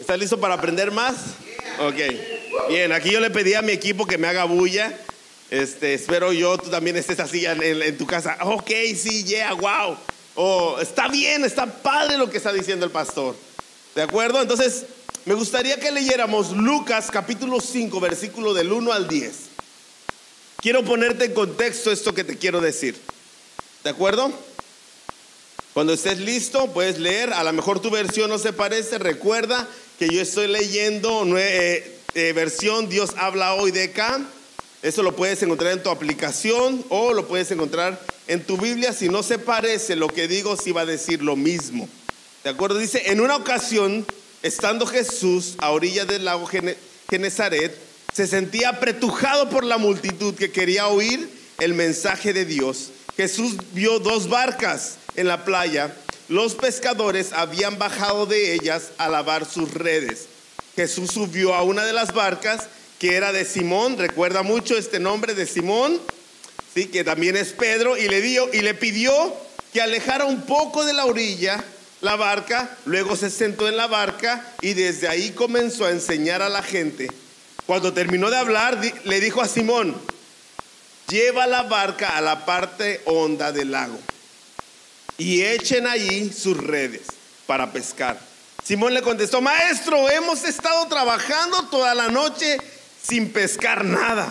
¿Estás 0.00 0.18
listo 0.18 0.40
para 0.40 0.54
aprender 0.54 0.90
más? 0.90 1.16
Ok. 1.80 2.68
Bien, 2.68 2.92
aquí 2.92 3.10
yo 3.10 3.20
le 3.20 3.30
pedí 3.30 3.54
a 3.54 3.62
mi 3.62 3.72
equipo 3.72 4.06
que 4.06 4.18
me 4.18 4.26
haga 4.26 4.44
bulla. 4.44 4.98
Este, 5.50 5.94
espero 5.94 6.32
yo, 6.32 6.58
tú 6.58 6.68
también 6.68 6.96
estés 6.96 7.20
así 7.20 7.46
en, 7.46 7.96
tu 7.96 8.06
casa. 8.06 8.36
Ok, 8.42 8.70
sí, 8.94 9.24
yeah, 9.24 9.54
wow. 9.54 9.96
Oh, 10.34 10.78
está 10.80 11.08
bien, 11.08 11.44
está 11.44 11.66
padre 11.66 12.18
lo 12.18 12.28
que 12.28 12.36
está 12.36 12.52
diciendo 12.52 12.84
el 12.84 12.92
pastor. 12.92 13.34
¿De 13.94 14.02
acuerdo? 14.02 14.42
Entonces, 14.42 14.84
me 15.24 15.34
gustaría 15.34 15.80
que 15.80 15.90
leyéramos 15.90 16.52
Lucas 16.52 17.08
capítulo 17.10 17.60
5, 17.60 17.98
versículo 17.98 18.52
del 18.52 18.72
1 18.72 18.92
al 18.92 19.08
10. 19.08 19.32
Quiero 20.58 20.84
ponerte 20.84 21.24
en 21.26 21.34
contexto 21.34 21.90
esto 21.90 22.14
que 22.14 22.24
te 22.24 22.36
quiero 22.36 22.60
decir. 22.60 23.00
¿De 23.84 23.90
acuerdo? 23.90 24.32
Cuando 25.72 25.92
estés 25.92 26.18
listo, 26.18 26.72
puedes 26.72 26.98
leer. 26.98 27.32
A 27.32 27.42
lo 27.42 27.52
mejor 27.52 27.80
tu 27.80 27.90
versión 27.90 28.28
no 28.28 28.38
se 28.38 28.52
parece. 28.52 28.98
Recuerda 28.98 29.66
que 29.98 30.08
yo 30.08 30.20
estoy 30.20 30.48
leyendo 30.48 31.24
eh, 31.38 32.00
eh, 32.14 32.32
versión 32.34 32.88
Dios 32.88 33.14
habla 33.16 33.54
hoy 33.54 33.70
de 33.70 33.84
acá. 33.84 34.20
Eso 34.82 35.02
lo 35.02 35.16
puedes 35.16 35.42
encontrar 35.42 35.72
en 35.72 35.82
tu 35.82 35.90
aplicación 35.90 36.84
o 36.88 37.12
lo 37.12 37.26
puedes 37.26 37.50
encontrar 37.50 38.00
en 38.28 38.44
tu 38.44 38.56
Biblia. 38.56 38.92
Si 38.92 39.08
no 39.08 39.22
se 39.22 39.38
parece 39.38 39.96
lo 39.96 40.08
que 40.08 40.28
digo, 40.28 40.56
sí 40.56 40.70
va 40.70 40.82
a 40.82 40.86
decir 40.86 41.22
lo 41.22 41.34
mismo. 41.34 41.88
¿De 42.44 42.50
acuerdo? 42.50 42.78
Dice, 42.78 43.10
en 43.10 43.20
una 43.20 43.36
ocasión, 43.36 44.06
estando 44.42 44.86
Jesús 44.86 45.56
a 45.58 45.70
orilla 45.70 46.04
del 46.04 46.24
lago 46.24 46.48
Genezaret, 47.10 47.76
se 48.12 48.26
sentía 48.26 48.70
apretujado 48.70 49.50
por 49.50 49.64
la 49.64 49.78
multitud 49.78 50.34
que 50.34 50.52
quería 50.52 50.86
oír 50.86 51.28
el 51.58 51.74
mensaje 51.74 52.32
de 52.32 52.44
Dios. 52.44 52.90
Jesús 53.16 53.56
vio 53.72 53.98
dos 53.98 54.28
barcas 54.28 54.98
en 55.16 55.26
la 55.26 55.44
playa. 55.44 55.94
Los 56.28 56.54
pescadores 56.54 57.32
habían 57.32 57.78
bajado 57.78 58.26
de 58.26 58.54
ellas 58.54 58.90
a 58.96 59.08
lavar 59.08 59.44
sus 59.44 59.74
redes. 59.74 60.26
Jesús 60.76 61.10
subió 61.10 61.54
a 61.54 61.62
una 61.62 61.84
de 61.84 61.92
las 61.92 62.14
barcas 62.14 62.68
que 62.98 63.16
era 63.16 63.32
de 63.32 63.44
Simón, 63.44 63.96
recuerda 63.96 64.42
mucho 64.42 64.76
este 64.76 64.98
nombre 64.98 65.34
de 65.34 65.46
Simón, 65.46 66.00
sí, 66.74 66.86
que 66.86 67.04
también 67.04 67.36
es 67.36 67.52
Pedro, 67.52 67.96
y 67.96 68.08
le 68.08 68.20
dio 68.20 68.52
y 68.52 68.60
le 68.60 68.74
pidió 68.74 69.36
que 69.72 69.80
alejara 69.80 70.24
un 70.24 70.42
poco 70.42 70.84
de 70.84 70.92
la 70.92 71.04
orilla 71.04 71.64
la 72.00 72.16
barca, 72.16 72.76
luego 72.84 73.16
se 73.16 73.28
sentó 73.28 73.68
en 73.68 73.76
la 73.76 73.88
barca 73.88 74.44
y 74.60 74.74
desde 74.74 75.08
ahí 75.08 75.30
comenzó 75.30 75.84
a 75.84 75.90
enseñar 75.90 76.42
a 76.42 76.48
la 76.48 76.62
gente. 76.62 77.08
Cuando 77.66 77.92
terminó 77.92 78.30
de 78.30 78.36
hablar, 78.36 78.80
le 79.04 79.20
dijo 79.20 79.42
a 79.42 79.48
Simón, 79.48 80.00
lleva 81.08 81.46
la 81.46 81.64
barca 81.64 82.16
a 82.16 82.20
la 82.20 82.46
parte 82.46 83.02
honda 83.04 83.50
del 83.52 83.72
lago 83.72 83.98
y 85.18 85.42
echen 85.42 85.86
allí 85.86 86.32
sus 86.32 86.56
redes 86.56 87.02
para 87.46 87.72
pescar. 87.72 88.18
Simón 88.64 88.94
le 88.94 89.02
contestó, 89.02 89.40
maestro, 89.40 90.08
hemos 90.10 90.44
estado 90.44 90.86
trabajando 90.86 91.68
toda 91.68 91.94
la 91.94 92.08
noche 92.08 92.58
sin 93.08 93.30
pescar 93.30 93.84
nada. 93.84 94.30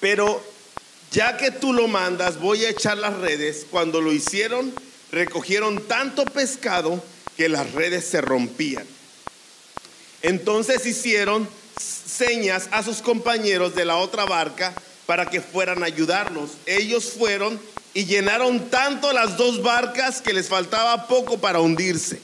Pero 0.00 0.42
ya 1.10 1.36
que 1.36 1.50
tú 1.50 1.72
lo 1.72 1.88
mandas, 1.88 2.38
voy 2.38 2.64
a 2.64 2.70
echar 2.70 2.98
las 2.98 3.16
redes. 3.16 3.66
Cuando 3.70 4.00
lo 4.00 4.12
hicieron, 4.12 4.72
recogieron 5.10 5.82
tanto 5.88 6.24
pescado 6.24 7.02
que 7.36 7.48
las 7.48 7.72
redes 7.72 8.04
se 8.06 8.20
rompían. 8.20 8.86
Entonces 10.22 10.86
hicieron 10.86 11.48
señas 11.78 12.68
a 12.70 12.82
sus 12.82 12.98
compañeros 13.02 13.74
de 13.74 13.84
la 13.84 13.96
otra 13.96 14.24
barca 14.24 14.74
para 15.06 15.26
que 15.26 15.40
fueran 15.40 15.82
a 15.82 15.86
ayudarlos. 15.86 16.52
Ellos 16.66 17.12
fueron 17.12 17.60
y 17.94 18.04
llenaron 18.04 18.70
tanto 18.70 19.12
las 19.12 19.36
dos 19.36 19.62
barcas 19.62 20.20
que 20.20 20.32
les 20.32 20.48
faltaba 20.48 21.08
poco 21.08 21.38
para 21.38 21.60
hundirse. 21.60 22.20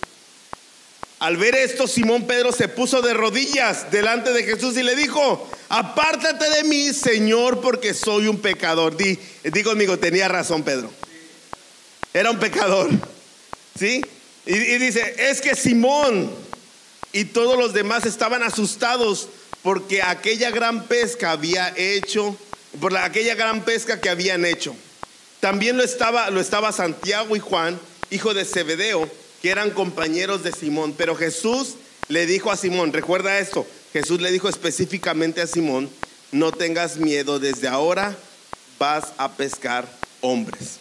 Al 1.22 1.36
ver 1.36 1.54
esto, 1.54 1.86
Simón 1.86 2.26
Pedro 2.26 2.50
se 2.50 2.66
puso 2.66 3.00
de 3.00 3.14
rodillas 3.14 3.92
delante 3.92 4.32
de 4.32 4.42
Jesús 4.42 4.76
y 4.76 4.82
le 4.82 4.96
dijo, 4.96 5.48
apártate 5.68 6.50
de 6.50 6.64
mí, 6.64 6.92
Señor, 6.92 7.60
porque 7.60 7.94
soy 7.94 8.26
un 8.26 8.40
pecador. 8.40 8.96
Di, 8.96 9.16
di 9.44 9.62
conmigo, 9.62 9.96
tenía 10.00 10.26
razón 10.26 10.64
Pedro. 10.64 10.90
Era 12.12 12.28
un 12.28 12.40
pecador. 12.40 12.90
¿Sí? 13.78 14.04
Y, 14.46 14.78
dice, 14.78 15.14
es 15.16 15.40
que 15.40 15.54
Simón 15.54 16.28
y 17.12 17.26
todos 17.26 17.56
los 17.56 17.72
demás 17.72 18.04
estaban 18.04 18.42
asustados 18.42 19.28
porque 19.62 20.02
aquella 20.02 20.50
gran 20.50 20.88
pesca 20.88 21.30
había 21.30 21.72
hecho, 21.76 22.36
por 22.80 22.96
aquella 22.96 23.36
gran 23.36 23.64
pesca 23.64 24.00
que 24.00 24.08
habían 24.08 24.44
hecho. 24.44 24.74
También 25.38 25.76
lo 25.76 25.84
estaba, 25.84 26.30
lo 26.30 26.40
estaba 26.40 26.72
Santiago 26.72 27.36
y 27.36 27.38
Juan, 27.38 27.78
hijo 28.10 28.34
de 28.34 28.44
Zebedeo 28.44 29.21
que 29.42 29.50
eran 29.50 29.70
compañeros 29.70 30.44
de 30.44 30.52
Simón. 30.52 30.94
Pero 30.96 31.16
Jesús 31.16 31.74
le 32.08 32.24
dijo 32.26 32.50
a 32.50 32.56
Simón, 32.56 32.92
recuerda 32.92 33.40
esto, 33.40 33.66
Jesús 33.92 34.20
le 34.20 34.30
dijo 34.30 34.48
específicamente 34.48 35.42
a 35.42 35.46
Simón, 35.46 35.90
no 36.30 36.52
tengas 36.52 36.96
miedo, 36.96 37.38
desde 37.38 37.68
ahora 37.68 38.16
vas 38.78 39.12
a 39.18 39.32
pescar 39.32 39.86
hombres. 40.20 40.78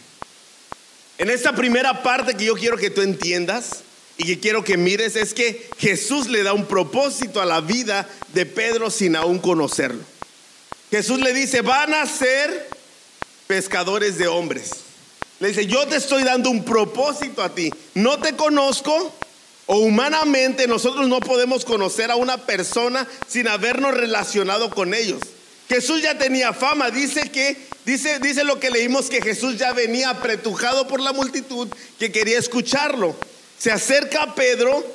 En 1.17 1.29
esta 1.29 1.53
primera 1.53 2.03
parte 2.03 2.35
que 2.35 2.45
yo 2.45 2.55
quiero 2.55 2.77
que 2.77 2.89
tú 2.89 3.01
entiendas 3.01 3.83
y 4.17 4.25
que 4.25 4.39
quiero 4.39 4.63
que 4.63 4.77
mires 4.77 5.15
es 5.15 5.33
que 5.33 5.69
Jesús 5.77 6.27
le 6.27 6.43
da 6.43 6.53
un 6.53 6.65
propósito 6.65 7.41
a 7.41 7.45
la 7.45 7.61
vida 7.61 8.07
de 8.33 8.45
Pedro 8.45 8.89
sin 8.89 9.15
aún 9.15 9.39
conocerlo. 9.39 10.03
Jesús 10.89 11.19
le 11.19 11.33
dice, 11.33 11.61
van 11.61 11.93
a 11.93 12.05
ser 12.05 12.69
pescadores 13.47 14.17
de 14.17 14.27
hombres. 14.27 14.71
Le 15.41 15.47
dice, 15.47 15.65
yo 15.65 15.87
te 15.87 15.95
estoy 15.95 16.23
dando 16.23 16.51
un 16.51 16.63
propósito 16.63 17.41
a 17.41 17.49
ti. 17.49 17.71
No 17.95 18.19
te 18.19 18.35
conozco 18.35 19.11
o 19.65 19.77
humanamente 19.79 20.67
nosotros 20.67 21.07
no 21.07 21.19
podemos 21.19 21.65
conocer 21.65 22.11
a 22.11 22.15
una 22.15 22.45
persona 22.45 23.07
sin 23.27 23.47
habernos 23.47 23.95
relacionado 23.95 24.69
con 24.69 24.93
ellos. 24.93 25.19
Jesús 25.67 26.03
ya 26.03 26.15
tenía 26.15 26.53
fama, 26.53 26.91
dice 26.91 27.31
que 27.31 27.57
dice 27.85 28.19
dice 28.19 28.43
lo 28.43 28.59
que 28.59 28.69
leímos 28.69 29.09
que 29.09 29.19
Jesús 29.19 29.57
ya 29.57 29.73
venía 29.73 30.11
apretujado 30.11 30.87
por 30.87 30.99
la 30.99 31.11
multitud 31.11 31.67
que 31.97 32.11
quería 32.11 32.37
escucharlo. 32.37 33.15
Se 33.57 33.71
acerca 33.71 34.21
a 34.21 34.35
Pedro 34.35 34.85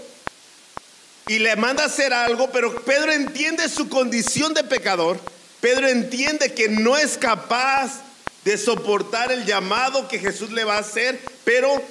y 1.26 1.40
le 1.40 1.56
manda 1.56 1.86
hacer 1.86 2.12
algo, 2.12 2.52
pero 2.52 2.84
Pedro 2.84 3.10
entiende 3.10 3.68
su 3.68 3.88
condición 3.88 4.54
de 4.54 4.62
pecador. 4.62 5.18
Pedro 5.60 5.88
entiende 5.88 6.54
que 6.54 6.68
no 6.68 6.96
es 6.96 7.18
capaz 7.18 8.05
de 8.46 8.56
soportar 8.56 9.32
el 9.32 9.44
llamado 9.44 10.06
que 10.06 10.20
Jesús 10.20 10.52
le 10.52 10.62
va 10.62 10.76
a 10.76 10.78
hacer, 10.78 11.18
pero, 11.42 11.82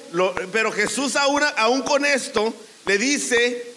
pero 0.52 0.72
Jesús 0.72 1.14
aún, 1.14 1.42
aún 1.54 1.82
con 1.82 2.06
esto 2.06 2.54
le 2.86 2.96
dice, 2.96 3.74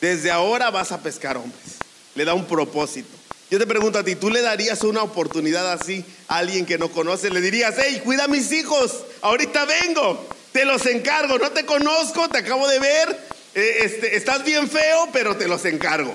desde 0.00 0.30
ahora 0.30 0.70
vas 0.70 0.92
a 0.92 1.02
pescar 1.02 1.36
hombres. 1.36 1.74
Le 2.14 2.24
da 2.24 2.32
un 2.32 2.46
propósito. 2.46 3.10
Yo 3.50 3.58
te 3.58 3.66
pregunto 3.66 3.98
a 3.98 4.02
ti, 4.02 4.16
¿tú 4.16 4.30
le 4.30 4.40
darías 4.40 4.82
una 4.82 5.02
oportunidad 5.02 5.70
así 5.70 6.02
a 6.28 6.38
alguien 6.38 6.64
que 6.64 6.78
no 6.78 6.90
conoce? 6.90 7.28
Le 7.28 7.42
dirías, 7.42 7.74
hey, 7.78 8.00
cuida 8.02 8.24
a 8.24 8.28
mis 8.28 8.50
hijos, 8.50 9.04
ahorita 9.20 9.66
vengo, 9.66 10.26
te 10.52 10.64
los 10.64 10.86
encargo, 10.86 11.36
no 11.36 11.50
te 11.50 11.66
conozco, 11.66 12.30
te 12.30 12.38
acabo 12.38 12.66
de 12.66 12.78
ver, 12.78 13.10
eh, 13.54 13.78
este, 13.82 14.16
estás 14.16 14.42
bien 14.42 14.70
feo, 14.70 15.10
pero 15.12 15.36
te 15.36 15.46
los 15.46 15.66
encargo. 15.66 16.14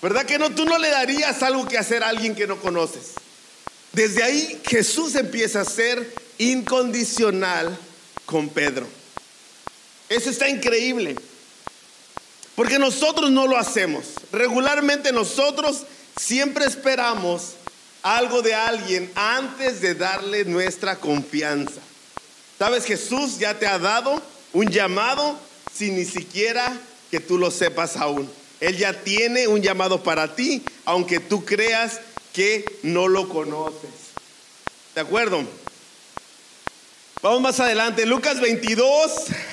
¿Verdad 0.00 0.26
que 0.26 0.38
no? 0.38 0.50
Tú 0.50 0.64
no 0.64 0.78
le 0.78 0.90
darías 0.90 1.42
algo 1.42 1.66
que 1.66 1.76
hacer 1.76 2.04
a 2.04 2.08
alguien 2.10 2.36
que 2.36 2.46
no 2.46 2.60
conoces. 2.60 3.25
Desde 3.96 4.22
ahí 4.22 4.60
Jesús 4.68 5.14
empieza 5.14 5.62
a 5.62 5.64
ser 5.64 6.12
incondicional 6.36 7.74
con 8.26 8.50
Pedro. 8.50 8.86
Eso 10.10 10.28
está 10.28 10.50
increíble. 10.50 11.16
Porque 12.54 12.78
nosotros 12.78 13.30
no 13.30 13.46
lo 13.46 13.56
hacemos. 13.56 14.08
Regularmente 14.32 15.12
nosotros 15.12 15.84
siempre 16.14 16.66
esperamos 16.66 17.54
algo 18.02 18.42
de 18.42 18.54
alguien 18.54 19.10
antes 19.14 19.80
de 19.80 19.94
darle 19.94 20.44
nuestra 20.44 20.96
confianza. 20.96 21.80
Sabes, 22.58 22.84
Jesús 22.84 23.38
ya 23.38 23.58
te 23.58 23.66
ha 23.66 23.78
dado 23.78 24.22
un 24.52 24.66
llamado 24.66 25.40
sin 25.74 25.96
ni 25.96 26.04
siquiera 26.04 26.78
que 27.10 27.20
tú 27.20 27.38
lo 27.38 27.50
sepas 27.50 27.96
aún. 27.96 28.30
Él 28.60 28.76
ya 28.76 28.92
tiene 28.92 29.48
un 29.48 29.62
llamado 29.62 30.02
para 30.02 30.34
ti, 30.34 30.62
aunque 30.84 31.18
tú 31.18 31.46
creas 31.46 32.00
que 32.36 32.66
no 32.82 33.08
lo 33.08 33.30
conoces. 33.30 33.88
¿De 34.94 35.00
acuerdo? 35.00 35.42
Vamos 37.22 37.40
más 37.40 37.58
adelante, 37.60 38.04
Lucas 38.04 38.42
22, 38.42 39.10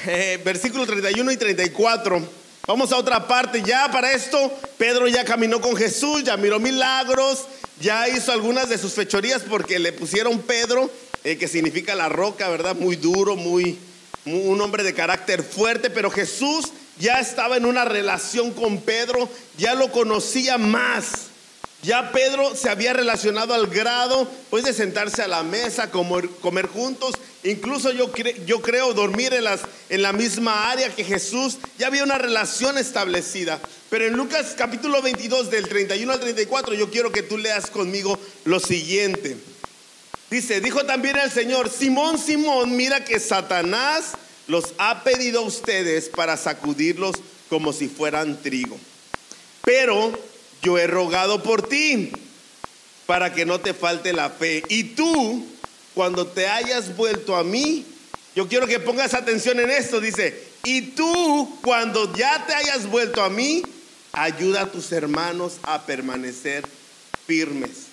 eh, 0.07 0.41
versículos 0.43 0.87
31 0.87 1.31
y 1.31 1.37
34. 1.37 2.21
Vamos 2.67 2.91
a 2.91 2.97
otra 2.97 3.25
parte. 3.25 3.63
Ya 3.65 3.89
para 3.89 4.11
esto, 4.11 4.51
Pedro 4.77 5.07
ya 5.07 5.23
caminó 5.23 5.61
con 5.61 5.77
Jesús, 5.77 6.25
ya 6.25 6.35
miró 6.35 6.59
milagros, 6.59 7.45
ya 7.79 8.09
hizo 8.09 8.33
algunas 8.33 8.67
de 8.67 8.77
sus 8.77 8.91
fechorías 8.91 9.43
porque 9.43 9.79
le 9.79 9.93
pusieron 9.93 10.41
Pedro, 10.41 10.91
eh, 11.23 11.37
que 11.37 11.47
significa 11.47 11.95
la 11.95 12.09
roca, 12.09 12.49
¿verdad? 12.49 12.75
Muy 12.75 12.97
duro, 12.97 13.37
muy, 13.37 13.77
un 14.25 14.59
hombre 14.59 14.83
de 14.83 14.93
carácter 14.93 15.41
fuerte, 15.41 15.89
pero 15.89 16.11
Jesús 16.11 16.73
ya 16.99 17.21
estaba 17.21 17.55
en 17.55 17.65
una 17.65 17.85
relación 17.85 18.51
con 18.51 18.81
Pedro, 18.81 19.29
ya 19.57 19.73
lo 19.73 19.89
conocía 19.89 20.57
más 20.57 21.32
Ya 21.83 22.13
Pedro 22.13 22.55
se 22.55 22.69
había 22.69 22.93
relacionado 22.93 23.53
al 23.53 23.67
grado, 23.67 24.25
pues 24.49 24.63
de 24.63 24.71
sentarse 24.71 25.21
a 25.21 25.27
la 25.27 25.43
mesa, 25.43 25.91
comer, 25.91 26.29
comer 26.41 26.67
juntos, 26.67 27.15
incluso 27.43 27.91
yo, 27.91 28.09
yo 28.45 28.61
creo 28.61 28.93
dormir 28.93 29.33
en, 29.33 29.43
las, 29.43 29.59
en 29.89 30.01
la 30.01 30.13
misma 30.13 30.71
área 30.71 30.95
que 30.95 31.03
Jesús. 31.03 31.57
Ya 31.77 31.87
había 31.87 32.05
una 32.05 32.17
relación 32.17 32.77
establecida. 32.77 33.59
Pero 33.89 34.05
en 34.05 34.13
Lucas 34.13 34.55
capítulo 34.57 35.01
22, 35.01 35.51
del 35.51 35.67
31 35.67 36.13
al 36.13 36.19
34, 36.21 36.73
yo 36.73 36.89
quiero 36.89 37.11
que 37.11 37.21
tú 37.21 37.37
leas 37.37 37.69
conmigo 37.69 38.17
lo 38.45 38.61
siguiente. 38.61 39.35
Dice, 40.31 40.61
dijo 40.61 40.85
también 40.85 41.17
el 41.17 41.31
Señor, 41.31 41.69
Simón, 41.69 42.17
Simón, 42.17 42.77
mira 42.77 43.03
que 43.03 43.19
Satanás 43.19 44.13
los 44.47 44.73
ha 44.77 45.03
pedido 45.03 45.41
a 45.41 45.43
ustedes 45.43 46.07
para 46.07 46.37
sacudirlos 46.37 47.17
como 47.49 47.73
si 47.73 47.89
fueran 47.89 48.41
trigo. 48.41 48.79
Pero 49.65 50.13
yo 50.63 50.77
he 50.77 50.87
rogado 50.87 51.43
por 51.43 51.67
ti 51.67 52.11
para 53.05 53.33
que 53.33 53.45
no 53.45 53.59
te 53.59 53.73
falte 53.73 54.13
la 54.13 54.29
fe. 54.29 54.63
Y 54.69 54.95
tú, 54.95 55.45
cuando 55.93 56.25
te 56.25 56.47
hayas 56.47 56.95
vuelto 56.95 57.35
a 57.35 57.43
mí, 57.43 57.85
yo 58.35 58.47
quiero 58.47 58.65
que 58.65 58.79
pongas 58.79 59.13
atención 59.13 59.59
en 59.59 59.69
esto, 59.69 59.99
dice, 59.99 60.41
y 60.63 60.81
tú, 60.81 61.59
cuando 61.61 62.15
ya 62.15 62.45
te 62.47 62.53
hayas 62.53 62.89
vuelto 62.89 63.21
a 63.21 63.29
mí, 63.29 63.61
ayuda 64.13 64.61
a 64.61 64.71
tus 64.71 64.91
hermanos 64.91 65.57
a 65.63 65.85
permanecer 65.85 66.65
firmes. 67.27 67.87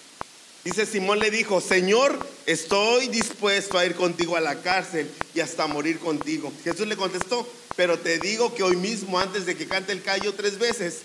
Dice 0.64 0.86
Simón 0.86 1.18
le 1.18 1.30
dijo, 1.30 1.60
Señor, 1.60 2.18
estoy 2.46 3.08
dispuesto 3.08 3.78
a 3.78 3.86
ir 3.86 3.94
contigo 3.94 4.36
a 4.36 4.40
la 4.40 4.60
cárcel 4.60 5.10
y 5.34 5.40
hasta 5.40 5.66
morir 5.66 5.98
contigo. 5.98 6.52
Jesús 6.62 6.86
le 6.86 6.96
contestó, 6.96 7.50
pero 7.76 7.98
te 7.98 8.18
digo 8.18 8.54
que 8.54 8.62
hoy 8.62 8.76
mismo, 8.76 9.18
antes 9.18 9.46
de 9.46 9.56
que 9.56 9.66
cante 9.66 9.92
el 9.92 10.02
callo 10.02 10.34
tres 10.34 10.58
veces, 10.58 10.98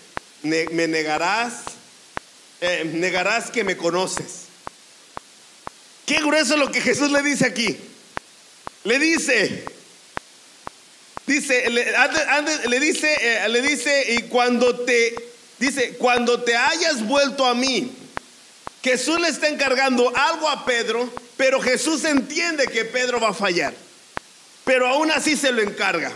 me 0.46 0.88
negarás, 0.88 1.62
eh, 2.60 2.90
negarás 2.92 3.50
que 3.50 3.64
me 3.64 3.76
conoces. 3.76 4.46
Qué 6.06 6.20
grueso 6.20 6.56
lo 6.56 6.70
que 6.70 6.80
Jesús 6.80 7.10
le 7.10 7.22
dice 7.22 7.46
aquí. 7.46 7.76
Le 8.84 8.98
dice, 9.00 9.64
dice, 11.26 11.68
le, 11.68 12.80
dice, 12.80 13.14
eh, 13.20 13.48
le 13.48 13.60
dice, 13.60 14.14
y 14.14 14.22
cuando 14.28 14.84
te, 14.84 15.14
dice, 15.58 15.96
cuando 15.98 16.42
te 16.44 16.54
hayas 16.54 17.04
vuelto 17.04 17.44
a 17.44 17.54
mí, 17.54 17.90
Jesús 18.84 19.20
le 19.20 19.28
está 19.28 19.48
encargando 19.48 20.16
algo 20.16 20.48
a 20.48 20.64
Pedro, 20.64 21.12
pero 21.36 21.60
Jesús 21.60 22.04
entiende 22.04 22.68
que 22.68 22.84
Pedro 22.84 23.18
va 23.18 23.30
a 23.30 23.34
fallar. 23.34 23.74
Pero 24.64 24.86
aún 24.86 25.10
así 25.10 25.36
se 25.36 25.50
lo 25.50 25.62
encarga. 25.62 26.12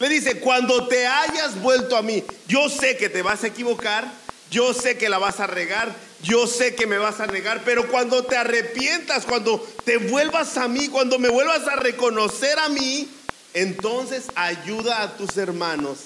Le 0.00 0.08
dice, 0.08 0.38
cuando 0.38 0.86
te 0.86 1.06
hayas 1.06 1.60
vuelto 1.60 1.96
a 1.96 2.02
mí, 2.02 2.22
yo 2.46 2.68
sé 2.68 2.96
que 2.96 3.08
te 3.08 3.22
vas 3.22 3.42
a 3.42 3.48
equivocar, 3.48 4.10
yo 4.50 4.72
sé 4.72 4.96
que 4.96 5.08
la 5.08 5.18
vas 5.18 5.40
a 5.40 5.46
regar, 5.46 5.94
yo 6.22 6.46
sé 6.46 6.74
que 6.74 6.86
me 6.86 6.98
vas 6.98 7.20
a 7.20 7.26
negar, 7.26 7.62
pero 7.64 7.88
cuando 7.88 8.24
te 8.24 8.36
arrepientas, 8.36 9.24
cuando 9.24 9.60
te 9.84 9.96
vuelvas 9.98 10.56
a 10.56 10.68
mí, 10.68 10.88
cuando 10.88 11.18
me 11.18 11.28
vuelvas 11.28 11.66
a 11.66 11.76
reconocer 11.76 12.58
a 12.58 12.68
mí, 12.68 13.08
entonces 13.54 14.24
ayuda 14.36 15.02
a 15.02 15.16
tus 15.16 15.36
hermanos 15.36 15.98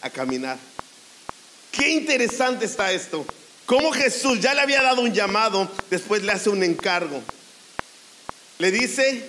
a 0.00 0.10
caminar. 0.10 0.58
Qué 1.70 1.90
interesante 1.90 2.64
está 2.64 2.92
esto. 2.92 3.26
Como 3.66 3.92
Jesús 3.92 4.40
ya 4.40 4.54
le 4.54 4.62
había 4.62 4.82
dado 4.82 5.02
un 5.02 5.12
llamado, 5.12 5.70
después 5.90 6.22
le 6.22 6.32
hace 6.32 6.48
un 6.48 6.62
encargo. 6.62 7.22
Le 8.58 8.70
dice, 8.72 9.26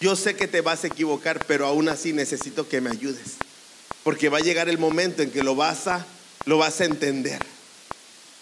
yo 0.00 0.16
sé 0.16 0.34
que 0.34 0.48
te 0.48 0.62
vas 0.62 0.84
a 0.84 0.86
equivocar, 0.86 1.44
pero 1.46 1.66
aún 1.66 1.88
así 1.88 2.12
necesito 2.12 2.68
que 2.68 2.80
me 2.80 2.90
ayudes. 2.90 3.36
Porque 4.02 4.30
va 4.30 4.38
a 4.38 4.42
llegar 4.42 4.68
el 4.68 4.78
momento 4.78 5.22
en 5.22 5.30
que 5.30 5.42
lo 5.42 5.54
vas 5.54 5.86
a, 5.86 6.06
lo 6.46 6.56
vas 6.58 6.80
a 6.80 6.86
entender. 6.86 7.40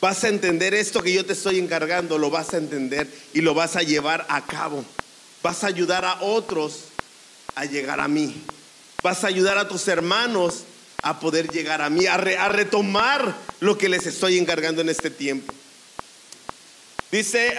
Vas 0.01 0.23
a 0.23 0.29
entender 0.29 0.75
esto 0.75 1.03
que 1.03 1.13
yo 1.13 1.27
te 1.27 1.33
estoy 1.33 1.59
encargando, 1.59 2.19
lo 2.19 2.31
vas 2.31 2.55
a 2.55 2.59
entender 2.59 3.09
y 3.35 3.41
lo 3.41 3.55
vas 3.55 3.75
a 3.75 3.83
llevar 3.83 4.25
a 4.29 4.47
cabo. 4.47 4.85
Vas 5.43 5.65
a 5.65 5.67
ayudar 5.67 6.05
a 6.05 6.21
otros 6.23 6.85
a 7.57 7.65
llegar 7.65 7.99
a 7.99 8.07
mí. 8.07 8.41
Vas 9.03 9.25
a 9.25 9.27
ayudar 9.27 9.59
a 9.59 9.67
tus 9.67 9.89
hermanos 9.89 10.63
a 11.03 11.19
poder 11.19 11.49
llegar 11.49 11.83
a 11.83 11.91
mí, 11.91 12.07
a, 12.07 12.17
retomar 12.17 13.35
lo 13.59 13.77
que 13.77 13.89
les 13.89 14.07
estoy 14.07 14.39
encargando 14.39 14.81
en 14.83 14.89
este 14.89 15.11
tiempo. 15.11 15.53
Dice, 17.11 17.57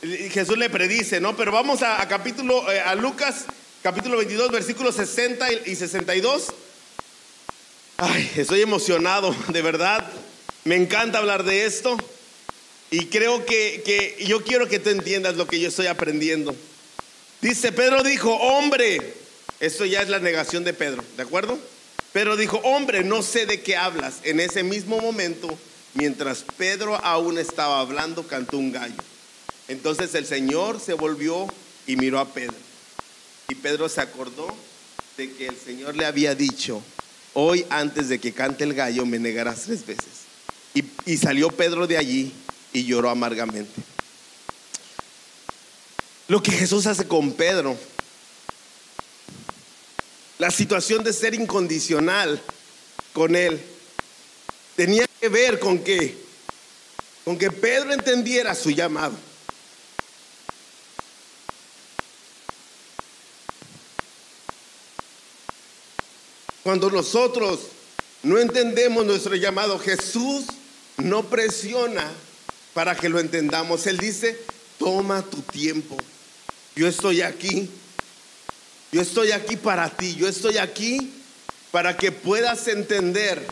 Jesús 0.00 0.56
le 0.56 0.70
predice, 0.70 1.20
¿no? 1.20 1.36
Pero 1.36 1.50
vamos 1.50 1.82
a, 1.82 2.06
capítulo, 2.06 2.70
eh, 2.70 2.78
a 2.80 2.94
Lucas, 2.94 3.46
capítulo 3.82 4.16
22, 4.18 4.52
versículos 4.52 4.94
60 4.94 5.52
y 5.66 5.74
62. 5.74 6.54
Ay, 7.96 8.30
estoy 8.36 8.62
emocionado, 8.62 9.34
de 9.48 9.60
verdad. 9.60 10.08
Me 10.62 10.76
encanta 10.76 11.18
hablar 11.18 11.42
de 11.42 11.66
esto. 11.66 11.96
Y 12.92 13.06
creo 13.06 13.44
que, 13.44 13.82
que 13.84 14.24
yo 14.24 14.44
quiero 14.44 14.68
que 14.68 14.78
tú 14.78 14.90
entiendas 14.90 15.34
lo 15.34 15.48
que 15.48 15.58
yo 15.58 15.68
estoy 15.68 15.88
aprendiendo. 15.88 16.54
Dice, 17.40 17.72
Pedro 17.72 18.04
dijo, 18.04 18.32
hombre, 18.34 19.14
esto 19.58 19.84
ya 19.84 20.00
es 20.00 20.08
la 20.08 20.20
negación 20.20 20.62
de 20.62 20.74
Pedro, 20.74 21.02
¿de 21.16 21.24
acuerdo? 21.24 21.58
Pero 22.12 22.36
dijo, 22.36 22.58
hombre, 22.58 23.02
no 23.02 23.22
sé 23.22 23.46
de 23.46 23.62
qué 23.62 23.76
hablas. 23.76 24.20
En 24.22 24.38
ese 24.38 24.62
mismo 24.62 25.00
momento, 25.00 25.58
mientras 25.94 26.44
Pedro 26.56 26.94
aún 27.04 27.36
estaba 27.36 27.80
hablando, 27.80 28.28
cantó 28.28 28.58
un 28.58 28.70
gallo. 28.70 29.07
Entonces 29.68 30.14
el 30.14 30.26
Señor 30.26 30.80
se 30.80 30.94
volvió 30.94 31.46
y 31.86 31.96
miró 31.96 32.18
a 32.18 32.28
Pedro. 32.28 32.56
Y 33.48 33.54
Pedro 33.54 33.88
se 33.88 34.00
acordó 34.00 34.48
de 35.16 35.32
que 35.32 35.48
el 35.48 35.56
Señor 35.56 35.96
le 35.96 36.06
había 36.06 36.34
dicho, 36.34 36.82
hoy 37.34 37.66
antes 37.68 38.08
de 38.08 38.18
que 38.18 38.32
cante 38.32 38.64
el 38.64 38.74
gallo 38.74 39.04
me 39.04 39.18
negarás 39.18 39.62
tres 39.62 39.86
veces. 39.86 40.28
Y, 40.74 41.16
salió 41.16 41.50
Pedro 41.50 41.86
de 41.86 41.96
allí 41.96 42.32
y 42.72 42.84
lloró 42.84 43.10
amargamente. 43.10 43.82
Lo 46.28 46.42
que 46.42 46.52
Jesús 46.52 46.86
hace 46.86 47.08
con 47.08 47.32
Pedro, 47.32 47.76
la 50.38 50.50
situación 50.50 51.02
de 51.02 51.12
ser 51.12 51.34
incondicional 51.34 52.40
con 53.12 53.34
él, 53.34 53.60
tenía 54.76 55.06
que 55.20 55.28
ver 55.28 55.58
con 55.58 55.78
que, 55.78 56.16
con 57.24 57.38
que 57.38 57.50
Pedro 57.50 57.92
entendiera 57.92 58.54
su 58.54 58.70
llamado. 58.70 59.16
Cuando 66.68 66.90
nosotros 66.90 67.60
no 68.22 68.38
entendemos 68.38 69.06
nuestro 69.06 69.34
llamado, 69.34 69.78
Jesús 69.78 70.44
no 70.98 71.22
presiona 71.22 72.12
para 72.74 72.94
que 72.94 73.08
lo 73.08 73.20
entendamos. 73.20 73.86
Él 73.86 73.96
dice, 73.96 74.38
toma 74.78 75.22
tu 75.22 75.40
tiempo. 75.40 75.96
Yo 76.76 76.86
estoy 76.86 77.22
aquí. 77.22 77.70
Yo 78.92 79.00
estoy 79.00 79.32
aquí 79.32 79.56
para 79.56 79.88
ti. 79.88 80.14
Yo 80.16 80.28
estoy 80.28 80.58
aquí 80.58 81.10
para 81.70 81.96
que 81.96 82.12
puedas 82.12 82.68
entender 82.68 83.46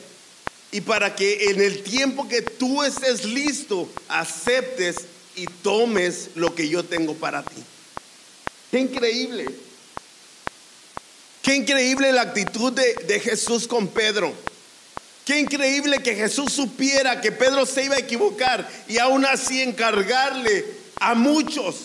y 0.71 0.83
para 0.83 1.17
que 1.17 1.49
en 1.49 1.63
el 1.63 1.83
tiempo 1.83 2.29
que 2.29 2.43
tú 2.43 2.83
estés 2.83 3.25
listo, 3.25 3.89
aceptes 4.09 4.97
y 5.37 5.47
tomes 5.47 6.33
lo 6.35 6.55
que 6.55 6.69
yo 6.69 6.85
tengo 6.85 7.15
para 7.15 7.43
ti. 7.43 7.63
Qué 8.71 8.79
increíble. 8.79 9.66
Qué 11.47 11.55
increíble 11.55 12.11
la 12.11 12.23
actitud 12.23 12.73
de, 12.73 13.21
Jesús 13.21 13.69
con 13.69 13.87
Pedro. 13.87 14.35
Qué 15.25 15.39
increíble 15.39 16.03
que 16.03 16.17
Jesús 16.17 16.53
supiera 16.53 17.21
que 17.21 17.31
Pedro 17.31 17.65
se 17.65 17.85
iba 17.85 17.95
a 17.95 18.01
equivocar 18.01 18.69
y 18.89 18.99
aún 18.99 19.25
así 19.25 19.63
encargarle 19.63 20.65
a 20.99 21.15
muchos. 21.15 21.83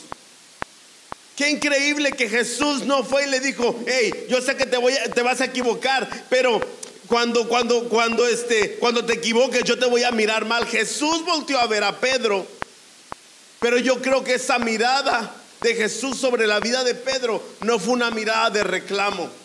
Qué 1.36 1.52
increíble 1.52 2.12
que 2.14 2.28
Jesús 2.28 2.88
no 2.88 3.04
fue 3.04 3.28
y 3.28 3.30
le 3.30 3.40
dijo, 3.40 3.80
hey, 3.86 4.26
yo 4.28 4.42
sé 4.42 4.56
que 4.56 4.66
te, 4.66 4.78
voy 4.78 4.96
te 5.14 5.22
vas 5.22 5.42
a 5.42 5.46
equivocar, 5.46 6.10
pero 6.28 6.60
cuando, 7.06 7.48
cuando, 7.48 7.88
cuando, 7.88 8.28
este, 8.28 8.78
cuando 8.80 9.06
te 9.06 9.14
equivoques 9.14 9.64
yo 9.64 9.78
te 9.78 9.86
voy 9.86 10.04
a 10.04 10.12
mirar 10.12 10.44
mal. 10.46 10.66
Jesús 10.66 11.24
volteó 11.24 11.60
a 11.60 11.68
ver 11.68 11.84
a 11.84 12.00
Pedro, 12.00 12.48
pero 13.60 13.78
yo 13.78 14.02
creo 14.02 14.24
que 14.24 14.34
esa 14.34 14.58
mirada 14.58 15.36
de 15.62 15.76
Jesús 15.76 16.18
sobre 16.18 16.48
la 16.48 16.60
vida 16.60 16.84
de 16.84 16.96
Pedro 16.96 17.44
no 17.62 17.78
fue 17.78 17.94
una 17.94 18.10
mirada 18.10 18.50
de 18.50 18.64
reclamo. 18.64 19.41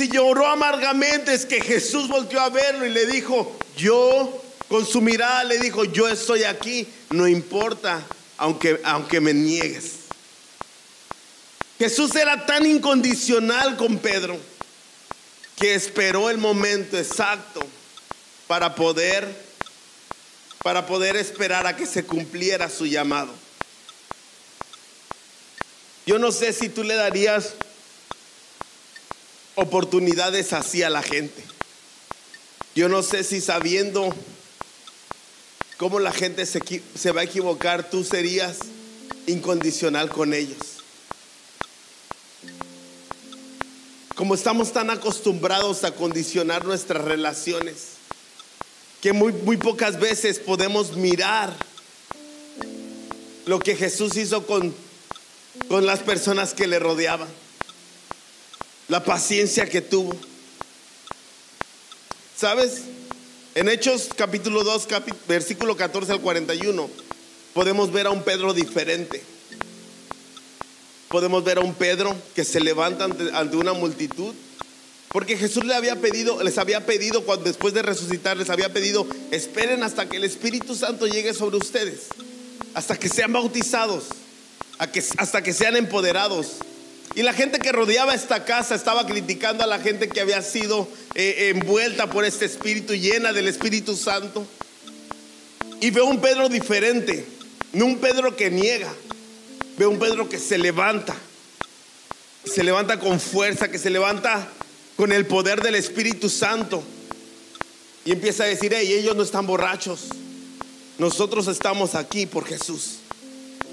Si 0.00 0.08
lloró 0.08 0.46
amargamente 0.46 1.34
es 1.34 1.44
que 1.44 1.60
Jesús 1.60 2.08
volvió 2.08 2.40
a 2.40 2.48
verlo 2.48 2.86
y 2.86 2.88
le 2.88 3.04
dijo, 3.04 3.54
yo, 3.76 4.42
con 4.66 4.86
su 4.86 5.02
mirada 5.02 5.44
le 5.44 5.58
dijo, 5.58 5.84
yo 5.84 6.08
estoy 6.08 6.44
aquí, 6.44 6.88
no 7.10 7.28
importa, 7.28 8.02
aunque, 8.38 8.80
aunque 8.82 9.20
me 9.20 9.34
niegues. 9.34 9.96
Jesús 11.78 12.16
era 12.16 12.46
tan 12.46 12.64
incondicional 12.64 13.76
con 13.76 13.98
Pedro 13.98 14.38
que 15.56 15.74
esperó 15.74 16.30
el 16.30 16.38
momento 16.38 16.96
exacto 16.96 17.60
para 18.46 18.74
poder 18.74 19.28
para 20.62 20.86
poder 20.86 21.16
esperar 21.16 21.66
a 21.66 21.76
que 21.76 21.84
se 21.84 22.06
cumpliera 22.06 22.70
su 22.70 22.86
llamado. 22.86 23.34
Yo 26.06 26.18
no 26.18 26.32
sé 26.32 26.54
si 26.54 26.70
tú 26.70 26.84
le 26.84 26.94
darías 26.94 27.52
oportunidades 29.60 30.52
así 30.52 30.82
a 30.82 30.90
la 30.90 31.02
gente. 31.02 31.42
Yo 32.74 32.88
no 32.88 33.02
sé 33.02 33.24
si 33.24 33.40
sabiendo 33.40 34.14
cómo 35.76 35.98
la 35.98 36.12
gente 36.12 36.46
se, 36.46 37.12
va 37.12 37.20
a 37.20 37.24
equivocar, 37.24 37.90
tú 37.90 38.04
serías 38.04 38.58
incondicional 39.26 40.08
con 40.08 40.34
ellos. 40.34 40.58
Como 44.14 44.34
estamos 44.34 44.72
tan 44.72 44.90
acostumbrados 44.90 45.84
a 45.84 45.94
condicionar 45.94 46.64
nuestras 46.64 47.04
relaciones, 47.04 47.94
que 49.00 49.12
muy, 49.12 49.56
pocas 49.56 49.98
veces 49.98 50.38
podemos 50.38 50.96
mirar 50.96 51.56
lo 53.46 53.58
que 53.58 53.74
Jesús 53.74 54.16
hizo 54.16 54.46
con 54.46 54.74
las 55.68 56.00
personas 56.00 56.54
que 56.54 56.66
le 56.66 56.78
rodeaban, 56.78 57.28
la 58.90 59.04
paciencia 59.04 59.66
que 59.66 59.80
tuvo. 59.80 60.12
¿Sabes? 62.36 62.82
En 63.54 63.68
Hechos 63.68 64.08
capítulo 64.16 64.64
2, 64.64 64.88
versículo 65.28 65.76
14 65.76 66.12
al 66.12 66.20
41, 66.20 66.90
podemos 67.54 67.92
ver 67.92 68.08
a 68.08 68.10
un 68.10 68.24
Pedro 68.24 68.52
diferente. 68.52 69.22
Podemos 71.08 71.44
ver 71.44 71.58
a 71.58 71.60
un 71.60 71.74
Pedro 71.74 72.16
que 72.34 72.44
se 72.44 72.60
levanta 72.60 73.04
ante, 73.04 73.56
una 73.56 73.72
multitud. 73.72 74.34
Porque 75.12 75.36
Jesús 75.36 75.64
le 75.64 75.74
había 75.74 75.96
pedido, 75.96 76.42
les 76.42 76.58
había 76.58 76.86
pedido, 76.86 77.24
cuando, 77.24 77.44
después 77.44 77.74
de 77.74 77.82
resucitar, 77.82 78.36
les 78.36 78.50
había 78.50 78.72
pedido, 78.72 79.06
esperen 79.30 79.82
hasta 79.82 80.08
que 80.08 80.16
el 80.16 80.24
Espíritu 80.24 80.74
Santo 80.74 81.06
llegue 81.06 81.34
sobre 81.34 81.56
ustedes, 81.56 82.06
hasta 82.74 82.96
que 82.96 83.08
sean 83.08 83.32
bautizados, 83.32 84.04
hasta 84.78 85.42
que 85.42 85.52
sean 85.52 85.76
empoderados. 85.76 86.58
Y 87.14 87.22
la 87.22 87.32
gente 87.32 87.58
que 87.58 87.72
rodeaba 87.72 88.14
esta 88.14 88.44
casa 88.44 88.74
estaba 88.74 89.04
criticando 89.04 89.64
a 89.64 89.66
la 89.66 89.80
gente 89.80 90.08
que 90.08 90.20
había 90.20 90.42
sido 90.42 90.88
eh, 91.14 91.52
envuelta 91.54 92.08
por 92.08 92.24
este 92.24 92.44
Espíritu, 92.44 92.94
llena 92.94 93.32
del 93.32 93.48
Espíritu 93.48 93.96
Santo. 93.96 94.46
Y 95.80 95.90
veo 95.90 96.04
un 96.04 96.20
Pedro 96.20 96.48
diferente, 96.48 97.26
no 97.72 97.86
un 97.86 97.98
Pedro 97.98 98.36
que 98.36 98.50
niega, 98.50 98.92
veo 99.76 99.90
un 99.90 99.98
Pedro 99.98 100.28
que 100.28 100.38
se 100.38 100.56
levanta, 100.58 101.16
se 102.44 102.62
levanta 102.62 103.00
con 103.00 103.18
fuerza, 103.18 103.68
que 103.70 103.78
se 103.78 103.90
levanta 103.90 104.46
con 104.96 105.10
el 105.10 105.26
poder 105.26 105.62
del 105.62 105.74
Espíritu 105.74 106.28
Santo. 106.28 106.82
Y 108.04 108.12
empieza 108.12 108.44
a 108.44 108.46
decir, 108.46 108.72
hey, 108.74 108.92
ellos 108.92 109.16
no 109.16 109.22
están 109.24 109.46
borrachos, 109.46 110.08
nosotros 110.98 111.48
estamos 111.48 111.96
aquí 111.96 112.26
por 112.26 112.46
Jesús. 112.46 112.98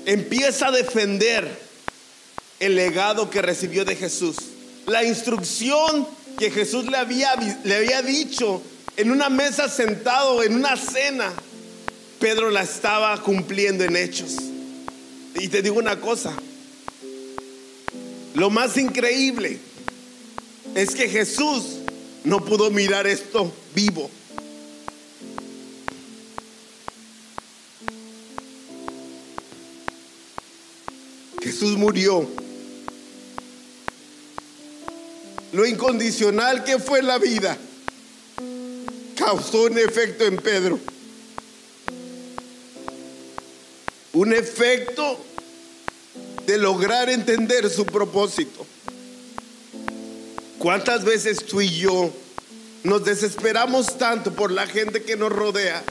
Empieza 0.05 0.67
a 0.67 0.71
defender 0.71 1.66
el 2.59 2.75
legado 2.75 3.29
que 3.29 3.41
recibió 3.41 3.85
de 3.85 3.95
Jesús. 3.95 4.35
La 4.85 5.03
instrucción 5.03 6.07
que 6.37 6.51
Jesús 6.51 6.85
le 6.85 6.97
había, 6.97 7.35
le 7.63 7.75
había 7.75 8.01
dicho 8.01 8.61
en 8.95 9.11
una 9.11 9.29
mesa 9.29 9.69
sentado, 9.69 10.43
en 10.43 10.55
una 10.55 10.75
cena, 10.75 11.31
Pedro 12.19 12.49
la 12.49 12.63
estaba 12.63 13.21
cumpliendo 13.21 13.83
en 13.83 13.95
hechos. 13.95 14.35
Y 15.35 15.49
te 15.49 15.61
digo 15.61 15.77
una 15.77 15.99
cosa, 15.99 16.35
lo 18.33 18.49
más 18.49 18.77
increíble 18.77 19.59
es 20.73 20.95
que 20.95 21.07
Jesús 21.07 21.77
no 22.23 22.43
pudo 22.43 22.71
mirar 22.71 23.05
esto 23.05 23.53
vivo. 23.75 24.09
Jesús 31.41 31.77
murió 31.77 32.27
lo 35.53 35.65
incondicional 35.65 36.63
que 36.63 36.79
fue 36.79 37.01
la 37.01 37.17
vida, 37.17 37.57
causó 39.15 39.63
un 39.63 39.77
efecto 39.77 40.25
en 40.25 40.37
Pedro. 40.37 40.79
Un 44.13 44.33
efecto 44.33 45.19
de 46.45 46.57
lograr 46.57 47.09
entender 47.09 47.69
su 47.69 47.85
propósito. 47.85 48.65
¿Cuántas 50.57 51.03
veces 51.03 51.45
tú 51.45 51.61
y 51.61 51.69
yo 51.69 52.11
nos 52.83 53.03
desesperamos 53.05 53.97
tanto 53.97 54.33
por 54.33 54.51
la 54.51 54.65
gente 54.65 55.03
que 55.03 55.15
nos 55.15 55.31
rodea 55.31 55.83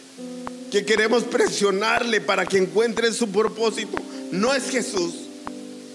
que 0.70 0.84
queremos 0.84 1.24
presionarle 1.24 2.20
para 2.20 2.46
que 2.46 2.58
encuentre 2.58 3.12
su 3.12 3.28
propósito? 3.30 3.96
No 4.32 4.52
es 4.54 4.70
Jesús. 4.70 5.14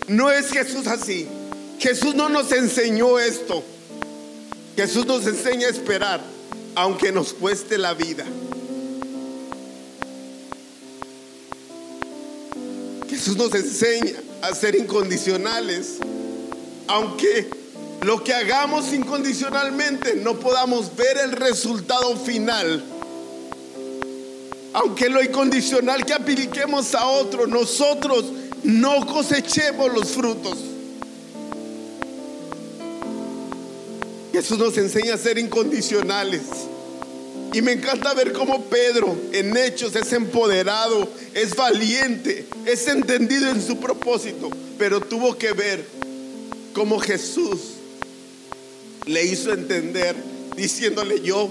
No 0.08 0.32
es 0.32 0.50
Jesús 0.50 0.88
así. 0.88 1.28
Jesús 1.82 2.14
no 2.14 2.30
nos 2.30 2.52
enseñó 2.52 3.18
esto. 3.18 3.64
Jesús 4.76 5.04
nos 5.08 5.26
enseña 5.26 5.66
a 5.66 5.72
esperar, 5.72 6.22
aunque 6.76 7.12
nos 7.12 7.34
cueste 7.34 7.76
la 7.80 7.96
vida. 7.96 8.24
Jesús 13.10 13.36
nos 13.36 13.56
enseña 13.56 14.14
a 14.44 14.54
ser 14.54 14.76
incondicionales, 14.76 15.98
aunque 16.86 17.50
lo 18.02 18.24
que 18.24 18.36
hagamos 18.36 18.94
incondicionalmente 18.94 20.18
no 20.18 20.40
podamos 20.40 20.96
ver 20.96 21.18
el 21.18 21.32
resultado 21.32 22.16
final. 22.16 22.84
Aunque 24.74 25.10
lo 25.10 25.24
incondicional 25.24 26.06
que 26.06 26.14
apliquemos 26.14 26.94
a 26.94 27.08
otro, 27.08 27.48
nosotros 27.48 28.26
no 28.62 29.04
cosechemos 29.08 29.92
los 29.92 30.10
frutos. 30.10 30.58
Jesús 34.32 34.58
nos 34.58 34.78
enseña 34.78 35.16
a 35.16 35.18
ser 35.18 35.38
incondicionales. 35.38 36.42
Y 37.54 37.62
me 37.62 37.74
encanta 37.74 38.14
ver 38.14 38.32
cómo 38.32 38.64
Pedro 38.66 39.18
en 39.34 39.58
hechos 39.58 39.96
es 39.96 40.14
empoderado, 40.14 41.10
es 41.34 41.54
valiente, 41.54 42.46
es 42.66 42.88
entendido 42.88 43.50
en 43.50 43.62
su 43.62 43.78
propósito, 43.78 44.50
pero 44.78 45.02
tuvo 45.02 45.38
que 45.38 45.52
ver 45.52 45.86
cómo 46.74 46.98
Jesús 47.00 47.60
le 49.06 49.26
hizo 49.26 49.52
entender 49.52 50.16
diciéndole 50.56 51.20
yo, 51.20 51.50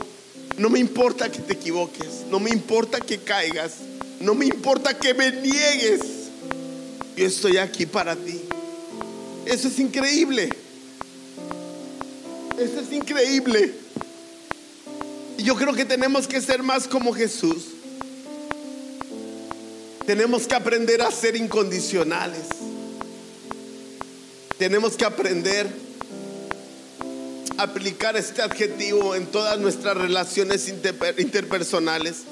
no 0.57 0.71
me 0.71 0.79
importa 0.79 1.31
que 1.31 1.41
te 1.41 1.53
equivoques, 1.53 2.25
no 2.31 2.41
me 2.41 2.51
importa 2.51 3.01
que 3.01 3.19
caigas, 3.19 3.75
no 4.21 4.35
me 4.35 4.47
importa 4.47 4.99
que 4.99 5.13
me 5.13 5.31
niegues, 5.33 6.01
yo 7.15 7.27
estoy 7.27 7.59
aquí 7.59 7.85
para 7.85 8.17
ti. 8.17 8.41
Eso 9.45 9.69
es 9.69 9.79
increíble. 9.79 10.49
Eso 12.61 12.81
es 12.81 12.93
increíble. 12.93 13.73
Yo 15.39 15.57
creo 15.57 15.73
que 15.73 15.87
tenemos 15.87 16.29
que 16.29 16.43
ser 16.43 16.63
más 16.63 16.87
como 16.87 17.15
Jesús. 17.15 17.69
Tenemos 20.05 20.47
que 20.47 20.55
aprender 20.55 21.01
a 21.01 21.11
ser 21.11 21.37
incondicionales. 21.37 22.43
Tenemos 24.59 24.95
que 24.95 25.07
aprender 25.07 25.69
a 27.57 27.63
aplicar 27.63 28.19
este 28.19 28.43
adjetivo 28.43 29.15
en 29.15 29.25
todas 29.25 29.59
nuestras 29.59 29.97
relaciones 29.97 30.69
interpersonales. 30.69 32.25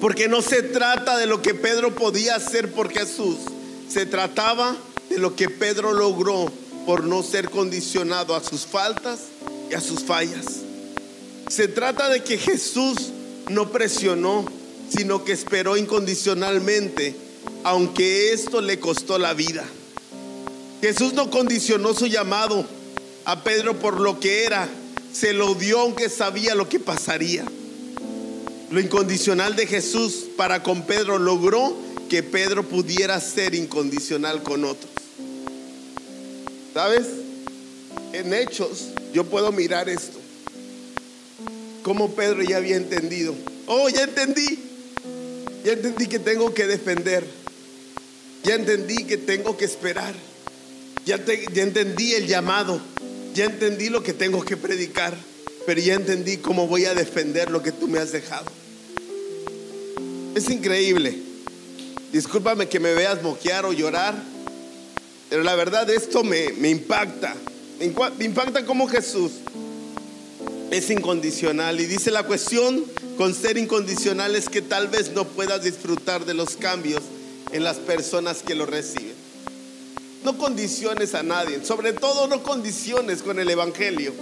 Porque 0.00 0.26
no 0.26 0.42
se 0.42 0.64
trata 0.64 1.16
de 1.16 1.26
lo 1.26 1.42
que 1.42 1.54
Pedro 1.54 1.94
podía 1.94 2.34
hacer 2.34 2.72
por 2.72 2.90
Jesús. 2.90 3.36
Se 3.88 4.04
trataba 4.04 4.76
de 5.10 5.18
lo 5.18 5.36
que 5.36 5.48
Pedro 5.48 5.92
logró 5.92 6.50
por 6.86 7.04
no 7.04 7.22
ser 7.22 7.50
condicionado 7.50 8.34
a 8.34 8.42
sus 8.42 8.64
faltas 8.64 9.18
y 9.68 9.74
a 9.74 9.80
sus 9.80 10.04
fallas. 10.04 10.46
Se 11.48 11.68
trata 11.68 12.08
de 12.08 12.22
que 12.22 12.38
Jesús 12.38 13.10
no 13.50 13.70
presionó, 13.70 14.46
sino 14.88 15.24
que 15.24 15.32
esperó 15.32 15.76
incondicionalmente, 15.76 17.14
aunque 17.64 18.32
esto 18.32 18.60
le 18.60 18.78
costó 18.78 19.18
la 19.18 19.34
vida. 19.34 19.64
Jesús 20.80 21.12
no 21.12 21.30
condicionó 21.30 21.92
su 21.92 22.06
llamado 22.06 22.64
a 23.24 23.42
Pedro 23.42 23.78
por 23.78 24.00
lo 24.00 24.20
que 24.20 24.44
era, 24.44 24.68
se 25.12 25.32
lo 25.32 25.54
dio 25.54 25.80
aunque 25.80 26.08
sabía 26.08 26.54
lo 26.54 26.68
que 26.68 26.78
pasaría. 26.78 27.44
Lo 28.70 28.80
incondicional 28.80 29.56
de 29.56 29.66
Jesús 29.66 30.26
para 30.36 30.62
con 30.62 30.82
Pedro 30.82 31.18
logró 31.18 31.76
que 32.08 32.22
Pedro 32.22 32.64
pudiera 32.68 33.20
ser 33.20 33.54
incondicional 33.54 34.42
con 34.42 34.64
otros. 34.64 34.95
¿Sabes? 36.76 37.06
En 38.12 38.34
hechos 38.34 38.88
yo 39.14 39.24
puedo 39.24 39.50
mirar 39.50 39.88
esto. 39.88 40.18
Como 41.82 42.14
Pedro 42.14 42.42
ya 42.42 42.58
había 42.58 42.76
entendido. 42.76 43.34
Oh, 43.66 43.88
ya 43.88 44.02
entendí. 44.02 44.58
Ya 45.64 45.72
entendí 45.72 46.06
que 46.06 46.18
tengo 46.18 46.52
que 46.52 46.66
defender. 46.66 47.24
Ya 48.44 48.56
entendí 48.56 49.04
que 49.04 49.16
tengo 49.16 49.56
que 49.56 49.64
esperar. 49.64 50.14
Ya, 51.06 51.18
ya 51.24 51.62
entendí 51.62 52.12
el 52.12 52.26
llamado. 52.26 52.78
Ya 53.32 53.46
entendí 53.46 53.88
lo 53.88 54.02
que 54.02 54.12
tengo 54.12 54.44
que 54.44 54.58
predicar. 54.58 55.16
Pero 55.64 55.80
ya 55.80 55.94
entendí 55.94 56.36
cómo 56.36 56.66
voy 56.66 56.84
a 56.84 56.94
defender 56.94 57.50
lo 57.50 57.62
que 57.62 57.72
tú 57.72 57.88
me 57.88 58.00
has 58.00 58.12
dejado. 58.12 58.52
Es 60.34 60.50
increíble. 60.50 61.22
Discúlpame 62.12 62.68
que 62.68 62.80
me 62.80 62.92
veas 62.92 63.22
moquear 63.22 63.64
o 63.64 63.72
llorar 63.72 64.35
pero 65.28 65.42
la 65.42 65.54
verdad 65.54 65.88
esto 65.90 66.22
me, 66.22 66.46
impacta. 66.68 67.34
Me 67.78 68.24
impacta 68.24 68.64
como 68.64 68.88
Jesús 68.88 69.32
es 70.70 70.90
incondicional. 70.90 71.80
Y 71.80 71.86
dice 71.86 72.10
la 72.10 72.24
cuestión 72.24 72.84
con 73.16 73.34
ser 73.34 73.58
incondicional 73.58 74.36
es 74.36 74.48
que 74.48 74.62
tal 74.62 74.88
vez 74.88 75.12
no 75.12 75.26
puedas 75.26 75.62
disfrutar 75.62 76.24
de 76.24 76.34
los 76.34 76.56
cambios 76.56 77.02
en 77.52 77.64
las 77.64 77.76
personas 77.76 78.42
que 78.42 78.54
lo 78.54 78.66
reciben. 78.66 79.14
No 80.24 80.38
condiciones 80.38 81.14
a 81.14 81.22
nadie, 81.22 81.64
sobre 81.64 81.92
todo 81.92 82.26
no 82.26 82.42
condiciones 82.42 83.22
con 83.22 83.38
el 83.38 83.48
Evangelio. 83.48 84.12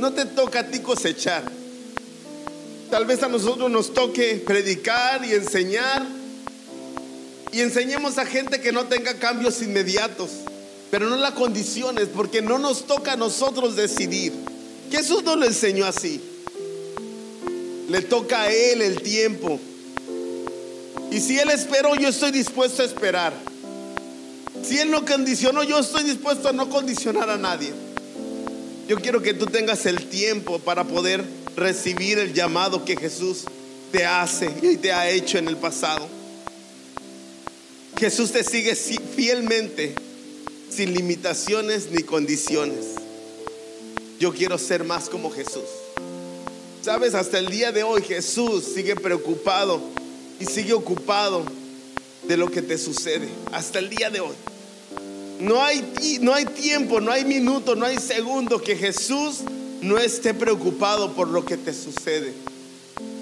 No 0.00 0.12
te 0.12 0.24
toca 0.24 0.60
a 0.60 0.66
ti 0.66 0.80
cosechar. 0.80 1.42
Tal 2.90 3.04
vez 3.04 3.22
a 3.22 3.28
nosotros 3.28 3.70
nos 3.70 3.92
toque 3.92 4.42
predicar 4.46 5.24
y 5.24 5.34
enseñar 5.34 6.06
y 7.52 7.60
enseñemos 7.60 8.18
a 8.18 8.26
gente 8.26 8.60
que 8.60 8.72
no 8.72 8.86
tenga 8.86 9.14
cambios 9.14 9.62
inmediatos, 9.62 10.30
pero 10.90 11.08
no 11.08 11.16
la 11.16 11.34
condiciones, 11.34 12.08
porque 12.14 12.42
no 12.42 12.58
nos 12.58 12.86
toca 12.86 13.12
a 13.12 13.16
nosotros 13.16 13.76
decidir. 13.76 14.32
Jesús 14.90 15.22
no 15.24 15.36
lo 15.36 15.46
enseñó 15.46 15.86
así. 15.86 16.20
Le 17.88 18.02
toca 18.02 18.42
a 18.42 18.52
Él 18.52 18.82
el 18.82 19.00
tiempo. 19.00 19.60
Y 21.10 21.20
si 21.20 21.38
Él 21.38 21.50
esperó, 21.50 21.94
yo 21.94 22.08
estoy 22.08 22.30
dispuesto 22.30 22.82
a 22.82 22.86
esperar. 22.86 23.32
Si 24.62 24.78
Él 24.78 24.90
no 24.90 25.04
condicionó, 25.04 25.62
yo 25.62 25.78
estoy 25.78 26.04
dispuesto 26.04 26.48
a 26.48 26.52
no 26.52 26.68
condicionar 26.68 27.30
a 27.30 27.36
nadie. 27.36 27.72
Yo 28.88 28.96
quiero 28.98 29.22
que 29.22 29.34
tú 29.34 29.46
tengas 29.46 29.86
el 29.86 30.06
tiempo 30.06 30.58
para 30.58 30.84
poder 30.84 31.24
recibir 31.56 32.18
el 32.18 32.32
llamado 32.32 32.84
que 32.84 32.96
Jesús 32.96 33.44
te 33.90 34.04
hace 34.04 34.52
y 34.62 34.76
te 34.76 34.92
ha 34.92 35.08
hecho 35.08 35.38
en 35.38 35.48
el 35.48 35.56
pasado. 35.56 36.15
Jesús 37.98 38.30
te 38.30 38.44
sigue 38.44 38.74
fielmente, 38.74 39.94
sin 40.70 40.92
limitaciones 40.92 41.88
ni 41.90 42.02
condiciones. 42.02 42.84
Yo 44.20 44.34
quiero 44.34 44.58
ser 44.58 44.84
más 44.84 45.08
como 45.08 45.30
Jesús. 45.30 45.64
Sabes, 46.82 47.14
hasta 47.14 47.38
el 47.38 47.48
día 47.48 47.72
de 47.72 47.82
hoy 47.82 48.02
Jesús 48.02 48.64
sigue 48.74 48.96
preocupado 48.96 49.80
y 50.38 50.44
sigue 50.44 50.74
ocupado 50.74 51.44
de 52.28 52.36
lo 52.36 52.50
que 52.50 52.60
te 52.60 52.76
sucede. 52.76 53.28
Hasta 53.50 53.78
el 53.78 53.88
día 53.88 54.10
de 54.10 54.20
hoy. 54.20 54.34
No 55.40 55.62
hay, 55.62 55.82
no 56.20 56.34
hay 56.34 56.44
tiempo, 56.44 57.00
no 57.00 57.10
hay 57.10 57.24
minuto, 57.24 57.76
no 57.76 57.86
hay 57.86 57.96
segundo 57.98 58.60
que 58.60 58.76
Jesús 58.76 59.40
no 59.80 59.96
esté 59.98 60.34
preocupado 60.34 61.14
por 61.14 61.28
lo 61.28 61.46
que 61.46 61.56
te 61.56 61.72
sucede. 61.72 62.34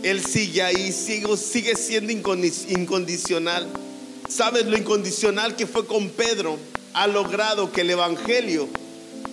Él 0.03 0.25
sigue 0.25 0.63
ahí, 0.63 0.93
sigue, 0.93 1.37
sigue 1.37 1.77
siendo 1.77 2.13
incondicional. 2.13 3.69
¿Sabes 4.29 4.67
lo 4.67 4.77
incondicional 4.77 5.55
que 5.55 5.67
fue 5.67 5.87
con 5.87 6.09
Pedro? 6.11 6.59
Ha 6.95 7.07
logrado 7.07 7.71
que 7.71 7.83
el 7.83 7.91
Evangelio 7.91 8.69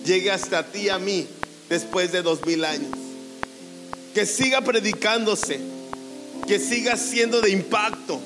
llegue 0.04 0.30
hasta 0.30 0.70
ti 0.70 0.82
y 0.82 0.88
a 0.90 0.98
mí 0.98 1.26
después 1.68 2.12
de 2.12 2.22
dos 2.22 2.44
mil 2.46 2.64
años. 2.64 2.90
Que 4.14 4.26
siga 4.26 4.60
predicándose, 4.60 5.60
que 6.46 6.58
siga 6.58 6.96
siendo 6.96 7.40
de 7.40 7.50
impacto. 7.50 8.20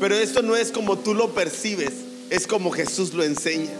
Pero 0.00 0.14
esto 0.14 0.42
no 0.42 0.56
es 0.56 0.72
como 0.72 0.98
tú 0.98 1.14
lo 1.14 1.32
percibes, 1.32 1.92
es 2.30 2.46
como 2.46 2.70
Jesús 2.70 3.14
lo 3.14 3.22
enseña. 3.22 3.72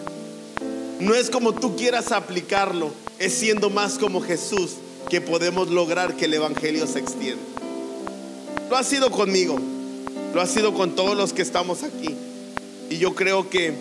No 1.01 1.15
es 1.15 1.29
como 1.29 1.55
tú 1.55 1.77
quieras 1.77 2.13
aplicarlo, 2.13 2.93
es 3.19 3.35
siendo 3.35 3.69
más 3.69 3.99
como 3.99 4.23
Jesús 4.23 4.73
que 5.11 5.21
podemos 5.21 5.69
lograr 5.69 6.17
que 6.17 6.25
el 6.25 6.35
Evangelio 6.35 6.87
se 6.87 7.01
extienda. 7.01 7.43
Lo 8.71 8.77
ha 8.77 8.85
sido 8.85 9.11
conmigo, 9.11 9.59
lo 10.37 10.43
ha 10.43 10.47
sido 10.47 10.75
con 10.75 10.95
todos 10.95 11.17
los 11.17 11.33
que 11.33 11.41
estamos 11.41 11.83
aquí. 11.83 12.15
Y 12.91 12.99
yo 12.99 13.15
creo 13.15 13.49
que 13.49 13.73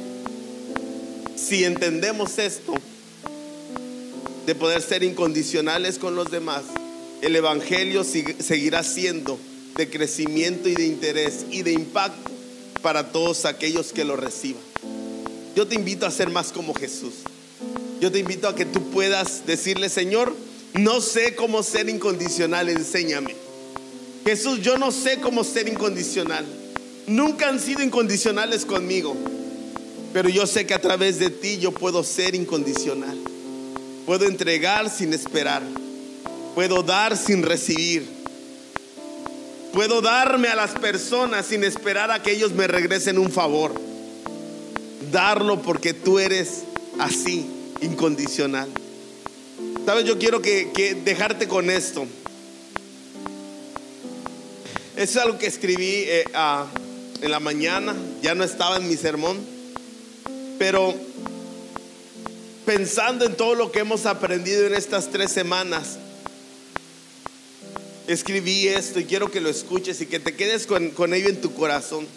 si 1.36 1.66
entendemos 1.66 2.40
esto, 2.40 2.74
de 4.46 4.56
poder 4.56 4.82
ser 4.82 5.04
incondicionales 5.04 6.00
con 6.00 6.16
los 6.16 6.32
demás, 6.32 6.64
el 7.22 7.36
Evangelio 7.36 8.06
seguirá 8.06 8.84
siendo 8.84 9.38
de 9.76 9.90
crecimiento 9.90 10.70
y 10.70 10.76
de 10.76 10.86
interés 10.86 11.46
y 11.52 11.62
de 11.62 11.74
impacto 11.74 12.32
para 12.82 13.12
todos 13.12 13.44
aquellos 13.44 13.92
que 13.92 14.06
lo 14.06 14.16
reciban. 14.16 14.64
Yo 15.58 15.68
te 15.68 15.76
invito 15.76 16.06
a 16.06 16.12
ser 16.12 16.30
más 16.30 16.54
como 16.54 16.74
Jesús. 16.74 17.16
Yo 18.00 18.14
te 18.14 18.20
invito 18.20 18.48
a 18.48 18.56
que 18.56 18.64
tú 18.64 18.92
puedas 18.92 19.46
decirle, 19.46 19.90
Señor, 19.90 20.34
no 20.74 21.02
sé 21.02 21.36
cómo 21.36 21.64
ser 21.64 21.90
incondicional, 21.90 22.70
enséñame. 22.70 23.45
Jesús, 24.26 24.62
yo 24.62 24.78
no 24.78 24.92
sé 24.92 25.20
cómo 25.22 25.44
ser 25.44 25.70
incondicional. 25.70 26.46
Nunca 27.08 27.48
han 27.48 27.60
sido 27.60 27.84
incondicionales 27.84 28.66
conmigo, 28.66 29.16
pero 30.12 30.30
yo 30.30 30.48
sé 30.48 30.66
que 30.66 30.74
a 30.74 30.82
través 30.82 31.20
de 31.20 31.30
ti 31.30 31.60
yo 31.60 31.72
puedo 31.72 32.04
ser 32.04 32.34
incondicional. 32.34 33.18
Puedo 34.06 34.26
entregar 34.26 34.90
sin 34.90 35.14
esperar. 35.14 35.62
Puedo 36.56 36.84
dar 36.84 37.18
sin 37.18 37.44
recibir. 37.44 38.08
Puedo 39.74 40.02
darme 40.02 40.48
a 40.48 40.56
las 40.56 40.72
personas 40.72 41.48
sin 41.48 41.64
esperar 41.64 42.10
a 42.12 42.24
que 42.24 42.32
ellos 42.32 42.54
me 42.54 42.66
regresen 42.66 43.18
un 43.18 43.32
favor. 43.32 43.74
Darlo 45.12 45.62
porque 45.62 45.94
tú 45.94 46.18
eres 46.18 46.64
así, 46.98 47.46
incondicional. 47.82 48.70
Sabes, 49.86 50.06
yo 50.06 50.18
quiero 50.18 50.42
que, 50.42 50.98
dejarte 51.04 51.48
con 51.48 51.70
esto. 51.70 52.08
Es 54.96 55.18
algo 55.18 55.38
que 55.38 55.48
escribí 55.48 56.06
eh, 56.08 56.24
en 57.22 57.30
la 57.30 57.42
mañana, 57.42 57.94
ya 58.22 58.34
no 58.34 58.46
estaba 58.46 58.78
en 58.78 58.88
mi 58.88 58.96
sermón, 58.96 59.38
pero 60.58 60.96
pensando 62.66 63.26
en 63.26 63.36
todo 63.36 63.56
lo 63.56 63.74
que 63.74 63.80
hemos 63.80 64.06
aprendido 64.06 64.66
en 64.66 64.74
estas 64.74 65.12
tres 65.12 65.32
semanas, 65.32 65.98
escribí 68.08 68.70
esto 68.70 69.02
y 69.02 69.04
quiero 69.04 69.30
que 69.30 69.42
lo 69.42 69.50
escuches 69.50 70.00
y 70.00 70.06
que 70.06 70.22
te 70.22 70.34
quedes 70.34 70.66
con, 70.66 70.92
con 70.92 71.14
ello 71.14 71.28
en 71.28 71.42
tu 71.42 71.54
corazón. 71.54 72.08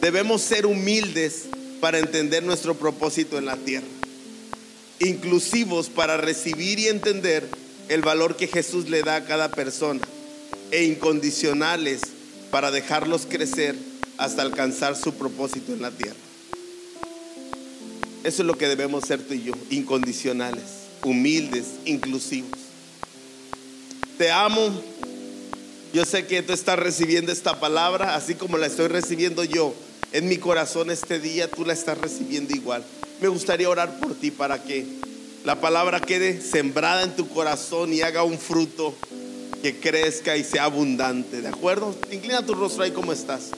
Debemos 0.00 0.42
ser 0.42 0.66
humildes 0.66 1.46
para 1.80 1.98
entender 1.98 2.44
nuestro 2.44 2.76
propósito 2.76 3.36
en 3.36 3.46
la 3.46 3.56
tierra, 3.56 3.86
inclusivos 5.00 5.88
para 5.88 6.18
recibir 6.18 6.78
y 6.78 6.86
entender 6.86 7.48
el 7.88 8.02
valor 8.02 8.36
que 8.36 8.46
Jesús 8.46 8.88
le 8.88 9.02
da 9.02 9.16
a 9.16 9.24
cada 9.24 9.50
persona 9.50 10.00
e 10.72 10.84
incondicionales 10.84 12.00
para 12.50 12.72
dejarlos 12.72 13.26
crecer 13.26 13.76
hasta 14.16 14.42
alcanzar 14.42 14.96
su 14.96 15.14
propósito 15.14 15.72
en 15.72 15.82
la 15.82 15.90
tierra. 15.92 16.16
Eso 18.24 18.42
es 18.42 18.46
lo 18.46 18.56
que 18.56 18.68
debemos 18.68 19.04
ser 19.04 19.20
tú 19.22 19.34
y 19.34 19.42
yo, 19.42 19.52
incondicionales, 19.70 20.64
humildes, 21.04 21.66
inclusivos. 21.84 22.58
Te 24.18 24.30
amo. 24.30 24.70
Yo 25.92 26.06
sé 26.06 26.26
que 26.26 26.42
tú 26.42 26.54
estás 26.54 26.78
recibiendo 26.78 27.32
esta 27.32 27.60
palabra, 27.60 28.14
así 28.14 28.34
como 28.34 28.56
la 28.56 28.66
estoy 28.66 28.88
recibiendo 28.88 29.44
yo 29.44 29.74
en 30.12 30.26
mi 30.26 30.38
corazón 30.38 30.90
este 30.90 31.18
día, 31.20 31.50
tú 31.50 31.66
la 31.66 31.74
estás 31.74 31.98
recibiendo 31.98 32.54
igual. 32.54 32.82
Me 33.20 33.28
gustaría 33.28 33.68
orar 33.68 33.98
por 34.00 34.14
ti 34.14 34.30
para 34.30 34.62
que 34.62 34.86
la 35.44 35.60
palabra 35.60 36.00
quede 36.00 36.40
sembrada 36.40 37.02
en 37.02 37.14
tu 37.14 37.28
corazón 37.28 37.92
y 37.92 38.00
haga 38.00 38.22
un 38.22 38.38
fruto 38.38 38.94
que 39.62 39.78
crezca 39.78 40.36
y 40.36 40.42
sea 40.42 40.64
abundante. 40.64 41.40
¿De 41.40 41.48
acuerdo? 41.48 41.94
Inclina 42.10 42.44
tu 42.44 42.54
rostro 42.54 42.82
ahí 42.82 42.90
como 42.90 43.12
estás. 43.12 43.50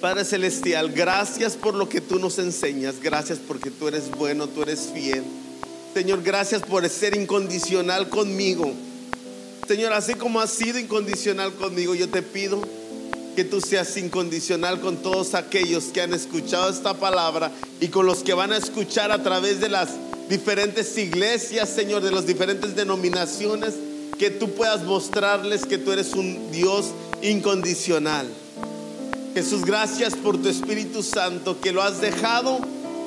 Padre 0.00 0.24
Celestial, 0.24 0.90
gracias 0.90 1.54
por 1.54 1.74
lo 1.74 1.88
que 1.88 2.00
tú 2.00 2.18
nos 2.18 2.38
enseñas. 2.38 2.96
Gracias 3.00 3.38
porque 3.38 3.70
tú 3.70 3.86
eres 3.86 4.10
bueno, 4.10 4.48
tú 4.48 4.62
eres 4.62 4.88
fiel. 4.92 5.22
Señor, 5.94 6.22
gracias 6.22 6.62
por 6.62 6.88
ser 6.88 7.14
incondicional 7.14 8.08
conmigo. 8.08 8.72
Señor, 9.68 9.92
así 9.92 10.14
como 10.14 10.40
has 10.40 10.50
sido 10.50 10.78
incondicional 10.78 11.52
conmigo, 11.52 11.94
yo 11.94 12.08
te 12.08 12.22
pido 12.22 12.60
que 13.36 13.44
tú 13.44 13.60
seas 13.60 13.96
incondicional 13.96 14.80
con 14.80 14.96
todos 14.96 15.34
aquellos 15.34 15.84
que 15.84 16.00
han 16.00 16.12
escuchado 16.14 16.68
esta 16.70 16.94
palabra 16.94 17.52
y 17.80 17.88
con 17.88 18.06
los 18.06 18.22
que 18.22 18.34
van 18.34 18.52
a 18.52 18.56
escuchar 18.56 19.12
a 19.12 19.22
través 19.22 19.60
de 19.60 19.68
las 19.68 19.90
diferentes 20.28 20.96
iglesias, 20.98 21.68
Señor, 21.68 22.02
de 22.02 22.10
las 22.10 22.26
diferentes 22.26 22.74
denominaciones 22.74 23.74
que 24.18 24.30
tú 24.30 24.50
puedas 24.54 24.82
mostrarles 24.82 25.66
que 25.66 25.78
tú 25.78 25.92
eres 25.92 26.12
un 26.14 26.50
Dios 26.50 26.86
incondicional. 27.22 28.28
Jesús, 29.34 29.64
gracias 29.64 30.14
por 30.14 30.40
tu 30.40 30.48
Espíritu 30.48 31.02
Santo 31.02 31.60
que 31.60 31.72
lo 31.72 31.82
has 31.82 32.00
dejado 32.00 32.58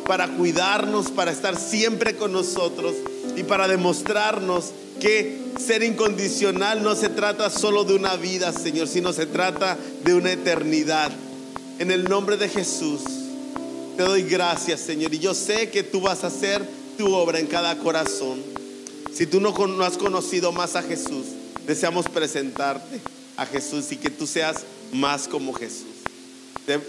para 0.06 0.28
cuidarnos, 0.28 1.12
para 1.12 1.32
estar 1.32 1.56
siempre 1.58 2.16
con 2.16 2.32
nosotros 2.32 2.96
y 3.36 3.44
para 3.44 3.68
demostrarnos 3.68 4.72
que 5.00 5.40
ser 5.60 5.84
incondicional 5.84 6.84
no 6.84 6.96
se 6.96 7.10
trata 7.10 7.50
solo 7.50 7.84
de 7.84 7.96
una 7.96 8.16
vida, 8.16 8.52
Señor, 8.52 8.88
sino 8.88 9.14
se 9.14 9.26
trata 9.26 9.78
de 10.04 10.14
una 10.14 10.32
eternidad. 10.32 11.12
En 11.80 11.92
el 11.92 12.06
nombre 12.06 12.38
de 12.38 12.50
Jesús, 12.50 13.02
te 13.98 14.04
doy 14.04 14.24
gracias, 14.24 14.82
Señor, 14.82 15.14
y 15.14 15.20
yo 15.20 15.34
sé 15.34 15.70
que 15.70 15.84
tú 15.84 16.02
vas 16.02 16.24
a 16.24 16.28
hacer 16.28 16.68
tu 16.98 17.14
obra 17.14 17.40
en 17.40 17.48
cada 17.48 17.78
corazón. 17.78 18.42
Si 19.16 19.26
tú 19.26 19.40
no, 19.40 19.56
has 19.86 19.98
conocido 19.98 20.52
más 20.52 20.76
a 20.76 20.84
Jesús, 20.84 21.28
deseamos 21.66 22.10
presentarte 22.10 23.00
a 23.38 23.46
Jesús 23.46 23.90
y 23.94 23.96
que 23.96 24.10
tú 24.10 24.28
seas 24.28 24.66
más 24.92 25.30
como 25.30 25.54
Jesús. 25.54 25.88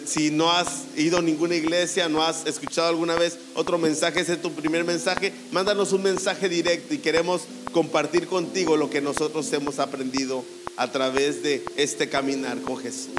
Si 0.07 0.33
no 0.33 0.51
has 0.51 0.87
ido 0.97 1.19
a 1.19 1.23
ninguna 1.23 1.55
iglesia, 1.55 2.09
no 2.09 2.25
has 2.25 2.45
escuchado 2.45 2.89
alguna 2.89 3.15
vez 3.15 3.39
otro 3.55 3.79
mensaje, 3.79 4.21
ese 4.21 4.33
es 4.33 4.43
tu 4.43 4.51
primer 4.51 4.85
mensaje, 4.85 5.33
mándanos 5.53 5.93
un 5.93 6.03
mensaje 6.03 6.49
directo 6.49 6.95
y 6.95 6.99
queremos 6.99 7.43
compartir 7.71 8.27
contigo 8.27 8.77
lo 8.77 8.91
que 8.91 9.01
nosotros 9.01 9.53
hemos 9.53 9.79
aprendido 9.79 10.45
a 10.77 10.91
través 10.91 11.45
de 11.45 11.63
este 11.77 12.09
caminar 12.09 12.61
con 12.63 12.77
Jesús. 12.79 13.15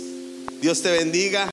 Dios 0.60 0.82
te 0.82 0.92
bendiga. 0.92 1.50